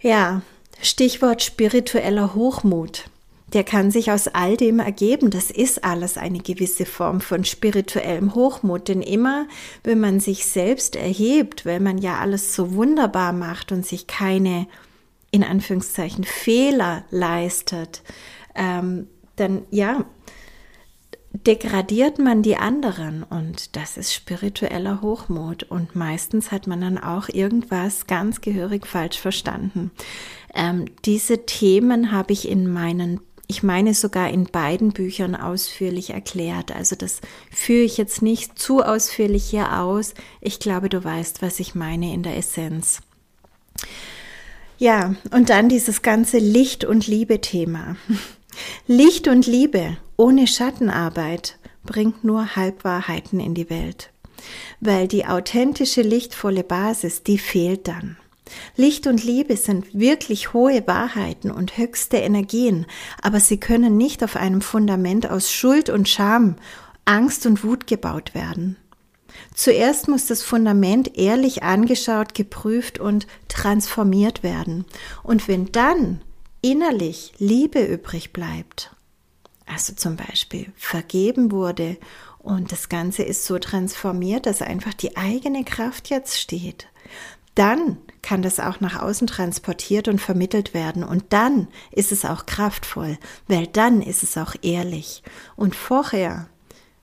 Ja, 0.00 0.42
Stichwort 0.80 1.42
spiritueller 1.42 2.34
Hochmut. 2.34 3.10
Der 3.52 3.64
kann 3.64 3.90
sich 3.90 4.12
aus 4.12 4.28
all 4.28 4.56
dem 4.56 4.78
ergeben. 4.78 5.30
Das 5.30 5.50
ist 5.50 5.82
alles 5.82 6.18
eine 6.18 6.40
gewisse 6.40 6.84
Form 6.84 7.20
von 7.20 7.44
spirituellem 7.44 8.34
Hochmut. 8.34 8.88
Denn 8.88 9.00
immer, 9.00 9.46
wenn 9.84 10.00
man 10.00 10.20
sich 10.20 10.46
selbst 10.46 10.96
erhebt, 10.96 11.64
weil 11.64 11.80
man 11.80 11.98
ja 11.98 12.18
alles 12.18 12.54
so 12.54 12.74
wunderbar 12.74 13.32
macht 13.32 13.72
und 13.72 13.86
sich 13.86 14.06
keine, 14.06 14.66
in 15.30 15.42
Anführungszeichen, 15.42 16.24
Fehler 16.24 17.04
leistet, 17.10 18.02
ähm, 18.54 19.08
dann 19.36 19.62
ja, 19.70 20.04
degradiert 21.32 22.18
man 22.18 22.42
die 22.42 22.56
anderen 22.56 23.22
und 23.22 23.76
das 23.76 23.96
ist 23.96 24.14
spiritueller 24.14 25.02
Hochmut 25.02 25.64
und 25.64 25.94
meistens 25.94 26.50
hat 26.50 26.66
man 26.66 26.80
dann 26.80 26.98
auch 26.98 27.28
irgendwas 27.28 28.06
ganz 28.06 28.40
gehörig 28.40 28.86
falsch 28.86 29.18
verstanden. 29.18 29.90
Ähm, 30.54 30.86
diese 31.04 31.44
Themen 31.44 32.12
habe 32.12 32.32
ich 32.32 32.48
in 32.48 32.70
meinen 32.72 33.20
ich 33.50 33.62
meine 33.62 33.94
sogar 33.94 34.28
in 34.28 34.44
beiden 34.44 34.92
Büchern 34.92 35.34
ausführlich 35.34 36.10
erklärt. 36.10 36.70
Also 36.70 36.94
das 36.96 37.22
führe 37.50 37.82
ich 37.82 37.96
jetzt 37.96 38.20
nicht 38.20 38.58
zu 38.58 38.82
ausführlich 38.82 39.44
hier 39.44 39.80
aus. 39.80 40.12
Ich 40.42 40.60
glaube, 40.60 40.90
du 40.90 41.02
weißt, 41.02 41.40
was 41.40 41.58
ich 41.58 41.74
meine 41.74 42.12
in 42.12 42.22
der 42.22 42.36
Essenz. 42.36 43.00
Ja, 44.76 45.14
und 45.32 45.48
dann 45.48 45.70
dieses 45.70 46.02
ganze 46.02 46.36
Licht 46.36 46.84
und 46.84 47.06
Liebe 47.06 47.40
Thema. 47.40 47.96
Licht 48.86 49.28
und 49.28 49.46
Liebe 49.46 49.96
ohne 50.16 50.46
Schattenarbeit 50.46 51.58
bringt 51.84 52.24
nur 52.24 52.56
Halbwahrheiten 52.56 53.40
in 53.40 53.54
die 53.54 53.70
Welt, 53.70 54.10
weil 54.80 55.08
die 55.08 55.26
authentische, 55.26 56.02
lichtvolle 56.02 56.64
Basis, 56.64 57.22
die 57.22 57.38
fehlt 57.38 57.88
dann. 57.88 58.16
Licht 58.76 59.06
und 59.06 59.24
Liebe 59.24 59.56
sind 59.56 59.98
wirklich 59.98 60.52
hohe 60.52 60.86
Wahrheiten 60.86 61.50
und 61.50 61.76
höchste 61.76 62.16
Energien, 62.16 62.86
aber 63.22 63.40
sie 63.40 63.58
können 63.58 63.96
nicht 63.96 64.24
auf 64.24 64.36
einem 64.36 64.60
Fundament 64.60 65.30
aus 65.30 65.52
Schuld 65.52 65.90
und 65.90 66.08
Scham, 66.08 66.56
Angst 67.04 67.46
und 67.46 67.64
Wut 67.64 67.86
gebaut 67.86 68.34
werden. 68.34 68.76
Zuerst 69.54 70.08
muss 70.08 70.26
das 70.26 70.42
Fundament 70.42 71.16
ehrlich 71.16 71.62
angeschaut, 71.62 72.34
geprüft 72.34 72.98
und 72.98 73.26
transformiert 73.48 74.42
werden. 74.42 74.84
Und 75.22 75.48
wenn 75.48 75.70
dann 75.72 76.20
innerlich 76.60 77.32
Liebe 77.38 77.84
übrig 77.84 78.32
bleibt, 78.32 78.94
also 79.66 79.94
zum 79.94 80.16
Beispiel 80.16 80.72
vergeben 80.76 81.52
wurde 81.52 81.96
und 82.38 82.72
das 82.72 82.88
Ganze 82.88 83.22
ist 83.22 83.44
so 83.44 83.58
transformiert, 83.58 84.46
dass 84.46 84.62
einfach 84.62 84.94
die 84.94 85.16
eigene 85.16 85.64
Kraft 85.64 86.08
jetzt 86.08 86.40
steht, 86.40 86.88
dann 87.54 87.98
kann 88.22 88.40
das 88.42 88.60
auch 88.60 88.80
nach 88.80 89.02
außen 89.02 89.26
transportiert 89.26 90.06
und 90.06 90.20
vermittelt 90.20 90.74
werden 90.74 91.02
und 91.02 91.24
dann 91.30 91.68
ist 91.90 92.12
es 92.12 92.24
auch 92.24 92.46
kraftvoll, 92.46 93.18
weil 93.48 93.66
dann 93.66 94.00
ist 94.00 94.22
es 94.22 94.36
auch 94.36 94.54
ehrlich. 94.62 95.22
Und 95.56 95.74
vorher, 95.74 96.46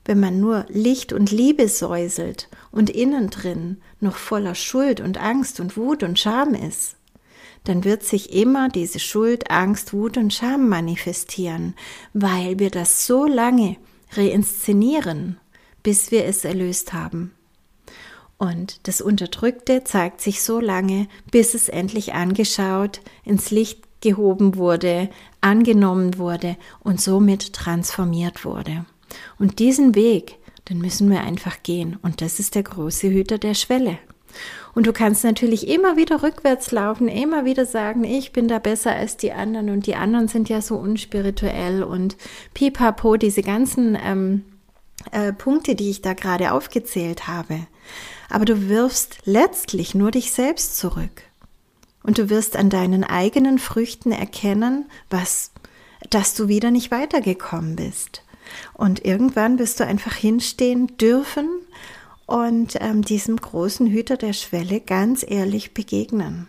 wenn 0.06 0.18
man 0.18 0.40
nur 0.40 0.64
Licht 0.68 1.12
und 1.12 1.30
Liebe 1.30 1.68
säuselt 1.68 2.48
und 2.70 2.88
innen 2.88 3.28
drin 3.28 3.82
noch 4.00 4.16
voller 4.16 4.54
Schuld 4.54 5.00
und 5.00 5.18
Angst 5.18 5.60
und 5.60 5.76
Wut 5.76 6.02
und 6.02 6.18
Scham 6.18 6.54
ist, 6.54 6.96
dann 7.66 7.84
wird 7.84 8.04
sich 8.04 8.32
immer 8.32 8.68
diese 8.68 9.00
Schuld, 9.00 9.50
Angst, 9.50 9.92
Wut 9.92 10.16
und 10.16 10.32
Scham 10.32 10.68
manifestieren, 10.68 11.74
weil 12.14 12.58
wir 12.58 12.70
das 12.70 13.06
so 13.06 13.26
lange 13.26 13.76
reinszenieren, 14.12 15.38
bis 15.82 16.10
wir 16.10 16.24
es 16.24 16.44
erlöst 16.44 16.92
haben. 16.92 17.32
Und 18.38 18.86
das 18.86 19.00
Unterdrückte 19.00 19.82
zeigt 19.84 20.20
sich 20.20 20.42
so 20.42 20.60
lange, 20.60 21.08
bis 21.30 21.54
es 21.54 21.68
endlich 21.68 22.14
angeschaut, 22.14 23.00
ins 23.24 23.50
Licht 23.50 23.82
gehoben 24.00 24.56
wurde, 24.56 25.08
angenommen 25.40 26.18
wurde 26.18 26.56
und 26.80 27.00
somit 27.00 27.52
transformiert 27.52 28.44
wurde. 28.44 28.84
Und 29.38 29.58
diesen 29.58 29.94
Weg, 29.94 30.38
den 30.68 30.78
müssen 30.78 31.10
wir 31.10 31.22
einfach 31.22 31.62
gehen. 31.62 31.98
Und 32.02 32.20
das 32.20 32.38
ist 32.38 32.54
der 32.54 32.62
große 32.62 33.08
Hüter 33.08 33.38
der 33.38 33.54
Schwelle. 33.54 33.98
Und 34.76 34.86
du 34.86 34.92
kannst 34.92 35.24
natürlich 35.24 35.68
immer 35.68 35.96
wieder 35.96 36.22
rückwärts 36.22 36.70
laufen, 36.70 37.08
immer 37.08 37.46
wieder 37.46 37.64
sagen, 37.64 38.04
ich 38.04 38.32
bin 38.32 38.46
da 38.46 38.58
besser 38.58 38.94
als 38.94 39.16
die 39.16 39.32
anderen 39.32 39.70
und 39.70 39.86
die 39.86 39.94
anderen 39.94 40.28
sind 40.28 40.50
ja 40.50 40.60
so 40.60 40.76
unspirituell 40.76 41.82
und 41.82 42.18
pipapo, 42.52 43.16
diese 43.16 43.40
ganzen 43.40 43.96
ähm, 43.98 44.44
äh, 45.12 45.32
Punkte, 45.32 45.76
die 45.76 45.88
ich 45.88 46.02
da 46.02 46.12
gerade 46.12 46.52
aufgezählt 46.52 47.26
habe. 47.26 47.66
Aber 48.28 48.44
du 48.44 48.68
wirfst 48.68 49.20
letztlich 49.24 49.94
nur 49.94 50.10
dich 50.10 50.30
selbst 50.30 50.76
zurück. 50.76 51.22
Und 52.02 52.18
du 52.18 52.28
wirst 52.28 52.54
an 52.54 52.68
deinen 52.68 53.02
eigenen 53.02 53.58
Früchten 53.58 54.12
erkennen, 54.12 54.84
was, 55.08 55.52
dass 56.10 56.34
du 56.34 56.48
wieder 56.48 56.70
nicht 56.70 56.90
weitergekommen 56.90 57.76
bist. 57.76 58.24
Und 58.74 59.06
irgendwann 59.06 59.58
wirst 59.58 59.80
du 59.80 59.86
einfach 59.86 60.14
hinstehen 60.14 60.98
dürfen 60.98 61.48
und 62.26 62.76
ähm, 62.80 63.02
diesem 63.02 63.36
großen 63.36 63.86
Hüter 63.86 64.16
der 64.16 64.32
Schwelle 64.32 64.80
ganz 64.80 65.24
ehrlich 65.26 65.72
begegnen. 65.74 66.48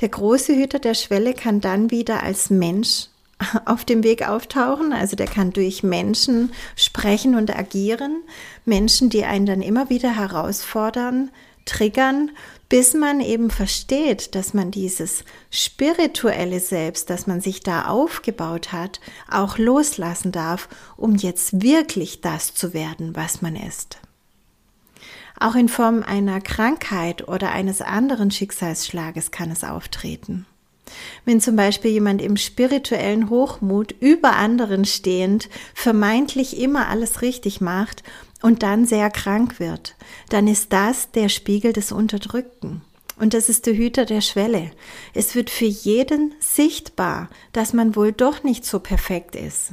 Der 0.00 0.08
große 0.08 0.54
Hüter 0.54 0.78
der 0.78 0.94
Schwelle 0.94 1.32
kann 1.32 1.60
dann 1.60 1.90
wieder 1.90 2.22
als 2.22 2.50
Mensch 2.50 3.06
auf 3.64 3.84
dem 3.84 4.02
Weg 4.02 4.28
auftauchen. 4.28 4.92
Also 4.92 5.16
der 5.16 5.26
kann 5.26 5.52
durch 5.52 5.82
Menschen 5.82 6.52
sprechen 6.74 7.34
und 7.34 7.56
agieren. 7.56 8.22
Menschen, 8.64 9.08
die 9.08 9.24
einen 9.24 9.46
dann 9.46 9.62
immer 9.62 9.88
wieder 9.88 10.16
herausfordern, 10.16 11.30
triggern, 11.64 12.30
bis 12.68 12.94
man 12.94 13.20
eben 13.20 13.50
versteht, 13.50 14.34
dass 14.34 14.52
man 14.52 14.70
dieses 14.70 15.24
spirituelle 15.50 16.60
Selbst, 16.60 17.10
das 17.10 17.26
man 17.26 17.40
sich 17.40 17.60
da 17.60 17.86
aufgebaut 17.86 18.72
hat, 18.72 19.00
auch 19.30 19.58
loslassen 19.58 20.32
darf, 20.32 20.68
um 20.96 21.14
jetzt 21.14 21.62
wirklich 21.62 22.20
das 22.20 22.54
zu 22.54 22.74
werden, 22.74 23.14
was 23.14 23.42
man 23.42 23.54
ist. 23.54 23.98
Auch 25.38 25.54
in 25.54 25.68
Form 25.68 26.02
einer 26.02 26.40
Krankheit 26.40 27.28
oder 27.28 27.52
eines 27.52 27.82
anderen 27.82 28.30
Schicksalsschlages 28.30 29.30
kann 29.30 29.50
es 29.50 29.64
auftreten. 29.64 30.46
Wenn 31.24 31.40
zum 31.40 31.56
Beispiel 31.56 31.90
jemand 31.90 32.22
im 32.22 32.36
spirituellen 32.36 33.28
Hochmut 33.28 33.94
über 34.00 34.36
anderen 34.36 34.84
stehend 34.84 35.48
vermeintlich 35.74 36.58
immer 36.58 36.88
alles 36.88 37.22
richtig 37.22 37.60
macht 37.60 38.02
und 38.40 38.62
dann 38.62 38.86
sehr 38.86 39.10
krank 39.10 39.58
wird, 39.58 39.96
dann 40.28 40.46
ist 40.46 40.72
das 40.72 41.10
der 41.10 41.28
Spiegel 41.28 41.72
des 41.72 41.92
Unterdrückten. 41.92 42.82
Und 43.18 43.34
das 43.34 43.48
ist 43.48 43.66
der 43.66 43.74
Hüter 43.74 44.04
der 44.04 44.20
Schwelle. 44.20 44.70
Es 45.14 45.34
wird 45.34 45.50
für 45.50 45.64
jeden 45.64 46.34
sichtbar, 46.38 47.30
dass 47.52 47.72
man 47.72 47.96
wohl 47.96 48.12
doch 48.12 48.42
nicht 48.42 48.64
so 48.64 48.78
perfekt 48.78 49.34
ist. 49.34 49.72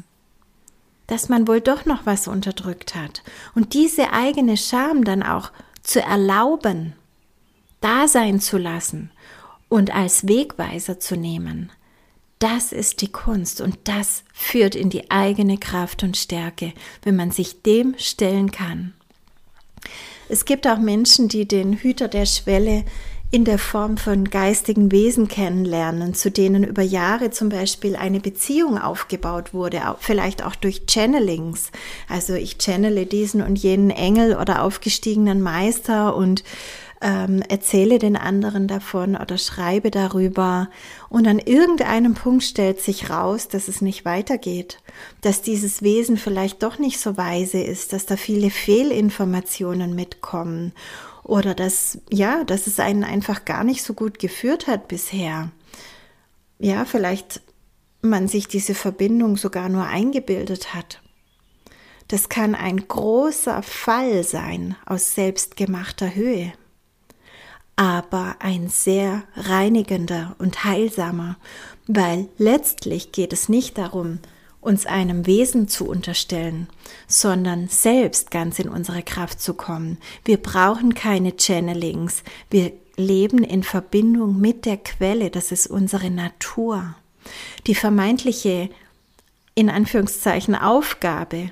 Dass 1.14 1.30
man 1.30 1.48
wohl 1.48 1.62
doch 1.62 1.86
noch 1.86 2.08
was 2.08 2.28
unterdrückt 2.28 2.96
hat. 2.96 3.22
Und 3.54 3.76
diese 3.76 4.14
eigene 4.14 4.58
Scham 4.58 5.04
dann 5.04 5.22
auch 5.22 5.52
zu 5.84 6.02
erlauben, 6.02 6.94
da 7.82 8.08
sein 8.08 8.40
zu 8.40 8.58
lassen 8.58 9.12
und 9.70 9.94
als 9.94 10.28
Wegweiser 10.28 11.00
zu 11.00 11.16
nehmen. 11.16 11.72
Das 12.40 12.72
ist 12.72 13.02
die 13.02 13.12
Kunst 13.12 13.62
und 13.62 13.78
das 13.84 14.24
führt 14.34 14.74
in 14.74 14.90
die 14.90 15.12
eigene 15.12 15.60
Kraft 15.60 16.02
und 16.02 16.18
Stärke, 16.18 16.74
wenn 17.04 17.16
man 17.16 17.30
sich 17.30 17.62
dem 17.62 17.94
stellen 18.00 18.50
kann. 18.50 18.96
Es 20.30 20.46
gibt 20.46 20.66
auch 20.66 20.80
Menschen, 20.80 21.28
die 21.28 21.48
den 21.48 21.74
Hüter 21.74 22.08
der 22.08 22.26
Schwelle 22.26 22.86
in 23.34 23.46
der 23.46 23.58
Form 23.58 23.98
von 23.98 24.30
geistigen 24.30 24.92
Wesen 24.92 25.28
kennenlernen, 25.28 26.14
zu 26.14 26.30
denen 26.30 26.64
über 26.64 26.84
Jahre 26.84 27.32
zum 27.32 27.50
Beispiel 27.50 27.96
eine 27.96 28.20
Beziehung 28.20 28.78
aufgebaut 28.78 29.56
wurde, 29.56 29.82
vielleicht 30.02 30.46
auch 30.46 30.54
durch 30.54 30.86
Channelings. 30.86 31.72
Also 32.08 32.36
ich 32.36 32.60
channele 32.60 33.08
diesen 33.08 33.42
und 33.42 33.58
jenen 33.58 33.90
Engel 33.90 34.38
oder 34.38 34.62
aufgestiegenen 34.62 35.42
Meister 35.42 36.16
und 36.16 36.44
ähm, 37.02 37.42
erzähle 37.50 37.98
den 37.98 38.18
anderen 38.18 38.68
davon 38.68 39.16
oder 39.16 39.40
schreibe 39.40 39.90
darüber 39.90 40.70
und 41.10 41.26
an 41.26 41.40
irgendeinem 41.40 42.14
Punkt 42.14 42.44
stellt 42.44 42.82
sich 42.82 43.10
raus, 43.10 43.48
dass 43.48 43.68
es 43.68 43.82
nicht 43.82 44.06
weitergeht, 44.06 44.78
dass 45.22 45.42
dieses 45.42 45.82
Wesen 45.82 46.18
vielleicht 46.18 46.62
doch 46.62 46.78
nicht 46.78 47.00
so 47.00 47.18
weise 47.18 47.64
ist, 47.64 47.94
dass 47.94 48.06
da 48.06 48.16
viele 48.16 48.52
Fehlinformationen 48.52 49.96
mitkommen 49.96 50.72
oder 51.24 51.54
dass, 51.56 52.00
ja, 52.10 52.44
dass 52.44 52.68
es 52.68 52.80
einen 52.80 53.04
einfach 53.04 53.46
gar 53.46 53.64
nicht 53.64 53.84
so 53.84 53.94
gut 53.94 54.20
geführt 54.20 54.68
hat 54.68 54.88
bisher. 54.88 55.52
Ja, 56.60 56.86
vielleicht 56.86 57.42
man 58.02 58.28
sich 58.28 58.48
diese 58.48 58.76
Verbindung 58.76 59.38
sogar 59.38 59.70
nur 59.70 59.86
eingebildet 59.86 60.74
hat. 60.74 61.02
Das 62.10 62.30
kann 62.30 62.54
ein 62.54 62.88
großer 62.88 63.64
Fall 63.64 64.24
sein 64.24 64.76
aus 64.86 65.16
selbstgemachter 65.16 66.14
Höhe 66.14 66.54
aber 67.76 68.36
ein 68.40 68.70
sehr 68.70 69.24
reinigender 69.36 70.36
und 70.40 70.64
heilsamer, 70.64 71.38
weil 71.88 72.30
letztlich 72.38 73.12
geht 73.12 73.34
es 73.34 73.50
nicht 73.50 73.78
darum, 73.78 74.20
uns 74.64 74.86
einem 74.86 75.26
Wesen 75.26 75.68
zu 75.68 75.88
unterstellen, 75.88 76.68
sondern 77.08 77.68
selbst 77.68 78.32
ganz 78.32 78.60
in 78.60 78.70
unsere 78.70 79.04
Kraft 79.04 79.42
zu 79.42 79.54
kommen. 79.54 79.98
Wir 80.26 80.38
brauchen 80.38 80.94
keine 80.94 81.36
Channelings, 81.38 82.24
wir 82.50 82.72
leben 82.96 83.44
in 83.44 83.64
Verbindung 83.64 84.40
mit 84.40 84.66
der 84.66 84.78
Quelle, 84.78 85.30
das 85.30 85.52
ist 85.52 85.68
unsere 85.68 86.10
Natur. 86.10 86.96
Die 87.68 87.76
vermeintliche, 87.76 88.70
in 89.56 89.70
Anführungszeichen, 89.70 90.56
Aufgabe 90.56 91.52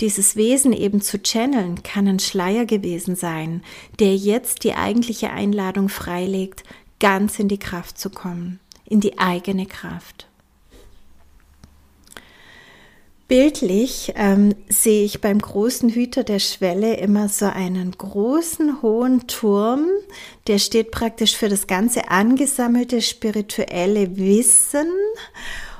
dieses 0.00 0.36
Wesen 0.36 0.72
eben 0.72 1.00
zu 1.00 1.22
channeln, 1.22 1.82
kann 1.82 2.06
ein 2.06 2.18
Schleier 2.18 2.66
gewesen 2.66 3.16
sein, 3.16 3.62
der 3.98 4.14
jetzt 4.14 4.64
die 4.64 4.74
eigentliche 4.74 5.30
Einladung 5.30 5.88
freilegt, 5.88 6.64
ganz 7.00 7.38
in 7.38 7.48
die 7.48 7.58
Kraft 7.58 7.98
zu 7.98 8.10
kommen, 8.10 8.60
in 8.84 9.00
die 9.00 9.18
eigene 9.18 9.66
Kraft. 9.66 10.25
Bildlich 13.28 14.12
ähm, 14.14 14.54
sehe 14.68 15.04
ich 15.04 15.20
beim 15.20 15.40
großen 15.40 15.88
Hüter 15.88 16.22
der 16.22 16.38
Schwelle 16.38 16.96
immer 16.98 17.28
so 17.28 17.46
einen 17.46 17.90
großen 17.90 18.82
hohen 18.82 19.26
Turm, 19.26 19.86
der 20.46 20.60
steht 20.60 20.92
praktisch 20.92 21.36
für 21.36 21.48
das 21.48 21.66
ganze 21.66 22.08
angesammelte 22.08 23.02
spirituelle 23.02 24.16
Wissen 24.16 24.86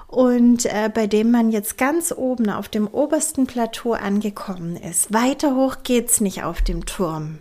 und 0.09 0.66
äh, 0.66 0.90
bei 0.92 1.06
dem 1.06 1.30
man 1.30 1.52
jetzt 1.52 1.78
ganz 1.78 2.12
oben 2.16 2.50
auf 2.50 2.68
dem 2.68 2.88
obersten 2.88 3.46
Plateau 3.46 3.92
angekommen 3.92 4.76
ist. 4.76 5.12
Weiter 5.12 5.54
hoch 5.54 5.85
geht's 5.85 6.20
nicht 6.20 6.42
auf 6.42 6.62
dem 6.62 6.85
Turm. 6.85 7.38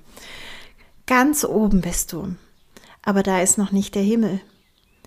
Ganz 1.08 1.44
oben 1.44 1.82
bist 1.82 2.14
du. 2.14 2.36
Aber 3.02 3.24
da 3.24 3.42
ist 3.42 3.58
noch 3.58 3.72
nicht 3.72 3.96
der 3.96 4.04
Himmel. 4.04 4.40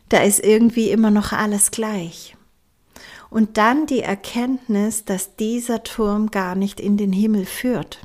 Da 0.09 0.23
ist 0.23 0.41
irgendwie 0.41 0.91
immer 0.91 1.11
noch 1.13 1.33
alles 1.33 1.71
gleich. 1.71 2.35
Und 3.31 3.59
dann 3.59 3.87
die 3.87 4.01
Erkenntnis, 4.01 5.05
dass 5.05 5.37
dieser 5.37 5.83
Turm 5.83 6.31
gar 6.31 6.55
nicht 6.55 6.81
in 6.81 6.97
den 6.97 7.13
Himmel 7.13 7.45
führt. 7.45 8.01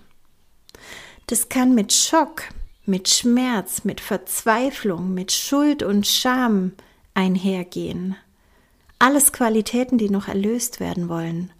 Das 1.27 1.49
kann 1.49 1.73
mit 1.73 1.93
Schock, 1.93 2.43
mit 2.85 3.07
Schmerz, 3.07 3.85
mit 3.85 4.01
Verzweiflung, 4.01 5.13
mit 5.13 5.31
Schuld 5.31 5.83
und 5.83 6.05
Scham 6.05 6.73
einhergehen. 7.13 8.17
Alles 8.99 9.31
Qualitäten, 9.31 9.97
die 9.97 10.09
noch 10.09 10.27
erlöst 10.27 10.79
werden 10.79 11.09
wollen. 11.09 11.51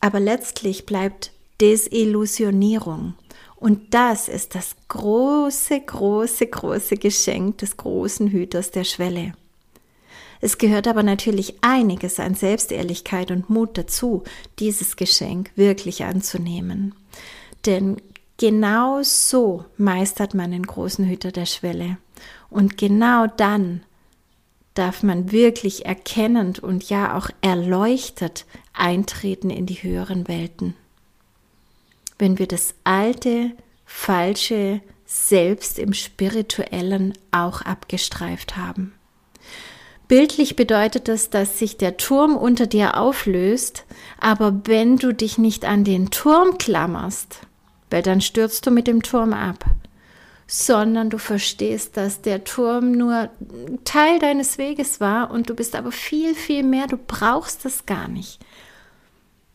Aber 0.00 0.20
letztlich 0.20 0.86
bleibt 0.86 1.32
Desillusionierung. 1.60 3.14
Und 3.56 3.94
das 3.94 4.28
ist 4.28 4.54
das 4.54 4.76
große, 4.88 5.80
große, 5.80 6.46
große 6.46 6.96
Geschenk 6.96 7.58
des 7.58 7.76
großen 7.76 8.28
Hüters 8.28 8.70
der 8.70 8.84
Schwelle. 8.84 9.32
Es 10.40 10.58
gehört 10.58 10.86
aber 10.86 11.02
natürlich 11.02 11.54
einiges 11.62 12.20
an 12.20 12.34
Selbstehrlichkeit 12.34 13.30
und 13.30 13.50
Mut 13.50 13.78
dazu, 13.78 14.22
dieses 14.58 14.96
Geschenk 14.96 15.50
wirklich 15.56 16.04
anzunehmen. 16.04 16.94
Denn 17.64 17.96
genau 18.36 19.02
so 19.02 19.64
meistert 19.76 20.34
man 20.34 20.50
den 20.50 20.64
großen 20.64 21.06
Hüter 21.06 21.32
der 21.32 21.46
Schwelle. 21.46 21.98
Und 22.50 22.76
genau 22.76 23.26
dann 23.26 23.82
darf 24.74 25.02
man 25.02 25.32
wirklich 25.32 25.86
erkennend 25.86 26.58
und 26.58 26.88
ja 26.88 27.16
auch 27.16 27.30
erleuchtet 27.40 28.44
eintreten 28.72 29.50
in 29.50 29.66
die 29.66 29.82
höheren 29.82 30.28
Welten. 30.28 30.74
Wenn 32.18 32.38
wir 32.38 32.46
das 32.46 32.74
alte, 32.84 33.52
falsche 33.84 34.80
Selbst 35.06 35.78
im 35.78 35.92
spirituellen 35.92 37.14
auch 37.30 37.62
abgestreift 37.62 38.56
haben. 38.56 38.95
Bildlich 40.08 40.54
bedeutet 40.54 41.08
das, 41.08 41.30
dass 41.30 41.58
sich 41.58 41.78
der 41.78 41.96
Turm 41.96 42.36
unter 42.36 42.66
dir 42.66 42.96
auflöst, 42.96 43.84
aber 44.20 44.60
wenn 44.64 44.96
du 44.98 45.12
dich 45.12 45.36
nicht 45.36 45.64
an 45.64 45.82
den 45.82 46.10
Turm 46.10 46.58
klammerst, 46.58 47.40
weil 47.90 48.02
dann 48.02 48.20
stürzt 48.20 48.66
du 48.66 48.70
mit 48.70 48.86
dem 48.86 49.02
Turm 49.02 49.32
ab 49.32 49.64
sondern 50.46 51.10
du 51.10 51.18
verstehst, 51.18 51.96
dass 51.96 52.22
der 52.22 52.44
Turm 52.44 52.92
nur 52.92 53.30
Teil 53.84 54.18
deines 54.18 54.58
Weges 54.58 55.00
war 55.00 55.30
und 55.30 55.50
du 55.50 55.54
bist 55.54 55.74
aber 55.74 55.90
viel, 55.90 56.34
viel 56.34 56.62
mehr, 56.62 56.86
du 56.86 56.96
brauchst 56.96 57.66
es 57.66 57.86
gar 57.86 58.08
nicht. 58.08 58.38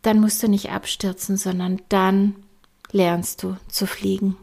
Dann 0.01 0.19
musst 0.19 0.43
du 0.43 0.47
nicht 0.47 0.71
abstürzen, 0.71 1.37
sondern 1.37 1.81
dann 1.89 2.35
lernst 2.91 3.43
du 3.43 3.55
zu 3.69 3.87
fliegen. 3.87 4.35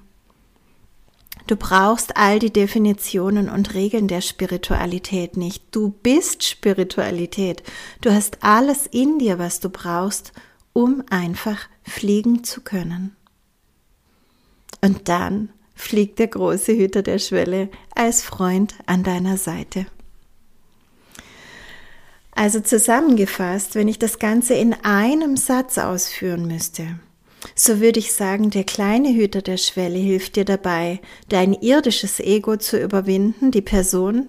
Du 1.48 1.56
brauchst 1.56 2.18
all 2.18 2.38
die 2.38 2.52
Definitionen 2.52 3.48
und 3.48 3.72
Regeln 3.72 4.06
der 4.06 4.20
Spiritualität 4.20 5.38
nicht. 5.38 5.64
Du 5.70 5.88
bist 5.88 6.44
Spiritualität. 6.44 7.62
Du 8.02 8.12
hast 8.12 8.44
alles 8.44 8.86
in 8.86 9.18
dir, 9.18 9.38
was 9.38 9.58
du 9.58 9.70
brauchst, 9.70 10.34
um 10.74 11.02
einfach 11.08 11.66
fliegen 11.82 12.44
zu 12.44 12.60
können. 12.60 13.16
Und 14.82 15.08
dann 15.08 15.48
fliegt 15.74 16.18
der 16.18 16.26
große 16.26 16.74
Hüter 16.74 17.00
der 17.00 17.18
Schwelle 17.18 17.70
als 17.94 18.22
Freund 18.22 18.74
an 18.84 19.02
deiner 19.02 19.38
Seite. 19.38 19.86
Also 22.32 22.60
zusammengefasst, 22.60 23.74
wenn 23.74 23.88
ich 23.88 23.98
das 23.98 24.18
Ganze 24.18 24.52
in 24.52 24.74
einem 24.74 25.38
Satz 25.38 25.78
ausführen 25.78 26.46
müsste, 26.46 27.00
so 27.54 27.80
würde 27.80 27.98
ich 27.98 28.12
sagen, 28.12 28.50
der 28.50 28.64
kleine 28.64 29.14
Hüter 29.14 29.42
der 29.42 29.56
Schwelle 29.56 29.98
hilft 29.98 30.36
dir 30.36 30.44
dabei, 30.44 31.00
dein 31.28 31.52
irdisches 31.54 32.20
Ego 32.20 32.56
zu 32.56 32.78
überwinden, 32.80 33.50
die 33.50 33.62
Person, 33.62 34.28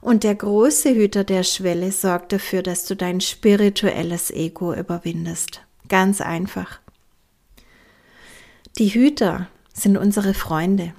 Und 0.00 0.24
der 0.24 0.34
große 0.34 0.94
Hüter 0.94 1.24
der 1.24 1.42
Schwelle 1.42 1.92
sorgt 1.92 2.32
dafür, 2.32 2.62
dass 2.62 2.86
du 2.86 2.96
dein 2.96 3.20
spirituelles 3.20 4.30
Ego 4.30 4.72
überwindest. 4.72 5.60
Ganz 5.88 6.20
einfach. 6.20 6.80
Die 8.78 8.88
Hüter 8.88 9.48
sind 9.74 9.96
unsere 9.98 10.32
Freunde. 10.32 10.94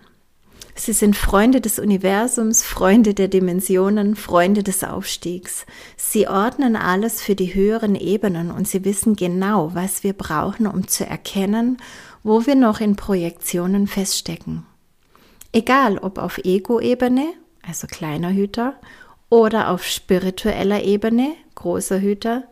Sie 0.75 0.93
sind 0.93 1.15
Freunde 1.15 1.61
des 1.61 1.79
Universums, 1.79 2.63
Freunde 2.63 3.13
der 3.13 3.27
Dimensionen, 3.27 4.15
Freunde 4.15 4.63
des 4.63 4.83
Aufstiegs. 4.83 5.65
Sie 5.97 6.27
ordnen 6.27 6.75
alles 6.75 7.21
für 7.21 7.35
die 7.35 7.53
höheren 7.53 7.95
Ebenen 7.95 8.51
und 8.51 8.67
sie 8.67 8.85
wissen 8.85 9.15
genau, 9.15 9.73
was 9.73 10.03
wir 10.03 10.13
brauchen, 10.13 10.67
um 10.67 10.87
zu 10.87 11.05
erkennen, 11.05 11.77
wo 12.23 12.45
wir 12.45 12.55
noch 12.55 12.79
in 12.79 12.95
Projektionen 12.95 13.87
feststecken. 13.87 14.65
Egal 15.51 15.97
ob 15.97 16.17
auf 16.17 16.37
Ego-Ebene, 16.37 17.25
also 17.67 17.87
kleiner 17.87 18.31
Hüter, 18.31 18.75
oder 19.29 19.69
auf 19.69 19.85
spiritueller 19.85 20.83
Ebene, 20.83 21.33
großer 21.55 21.99
Hüter, 21.99 22.43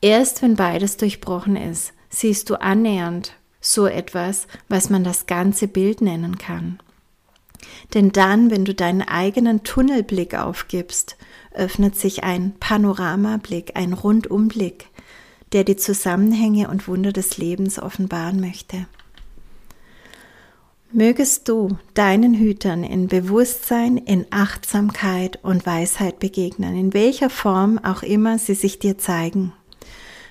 erst 0.00 0.42
wenn 0.42 0.56
beides 0.56 0.96
durchbrochen 0.96 1.56
ist, 1.56 1.92
siehst 2.08 2.50
du 2.50 2.60
annähernd 2.60 3.34
so 3.60 3.86
etwas, 3.86 4.46
was 4.68 4.90
man 4.90 5.04
das 5.04 5.26
ganze 5.26 5.68
Bild 5.68 6.00
nennen 6.00 6.38
kann. 6.38 6.78
Denn 7.94 8.12
dann, 8.12 8.50
wenn 8.50 8.64
du 8.64 8.74
deinen 8.74 9.02
eigenen 9.02 9.62
Tunnelblick 9.62 10.34
aufgibst, 10.34 11.16
öffnet 11.52 11.96
sich 11.96 12.22
ein 12.24 12.54
Panoramablick, 12.60 13.72
ein 13.74 13.92
Rundumblick, 13.92 14.86
der 15.52 15.64
die 15.64 15.76
Zusammenhänge 15.76 16.68
und 16.68 16.86
Wunder 16.86 17.12
des 17.12 17.38
Lebens 17.38 17.78
offenbaren 17.80 18.40
möchte. 18.40 18.86
Mögest 20.92 21.48
du 21.48 21.78
deinen 21.94 22.34
Hütern 22.34 22.82
in 22.82 23.06
Bewusstsein, 23.06 23.96
in 23.96 24.26
Achtsamkeit 24.30 25.38
und 25.44 25.64
Weisheit 25.64 26.18
begegnen, 26.18 26.76
in 26.76 26.92
welcher 26.94 27.30
Form 27.30 27.78
auch 27.78 28.02
immer 28.02 28.38
sie 28.38 28.54
sich 28.54 28.80
dir 28.80 28.98
zeigen. 28.98 29.52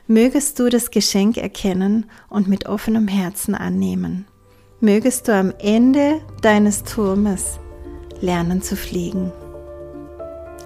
Mögest 0.06 0.60
du 0.60 0.70
das 0.70 0.92
Geschenk 0.92 1.38
erkennen 1.38 2.08
und 2.30 2.50
mit 2.50 2.66
offenem 2.66 3.08
Herzen 3.08 3.56
annehmen. 3.56 4.26
Mögest 4.82 5.28
du 5.28 5.34
am 5.34 5.54
Ende 5.60 6.22
deines 6.42 6.86
Turmes 6.86 7.60
lernen 8.22 8.62
zu 8.62 8.78
fliegen. 8.78 9.34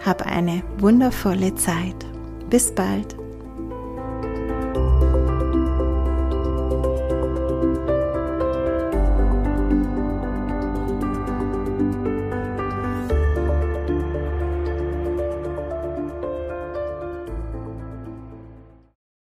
Hab 0.05 0.23
eine 0.23 0.61
wundervolle 0.77 1.55
Zeit. 1.55 1.95
Bis 2.47 2.71
bald. 2.71 3.15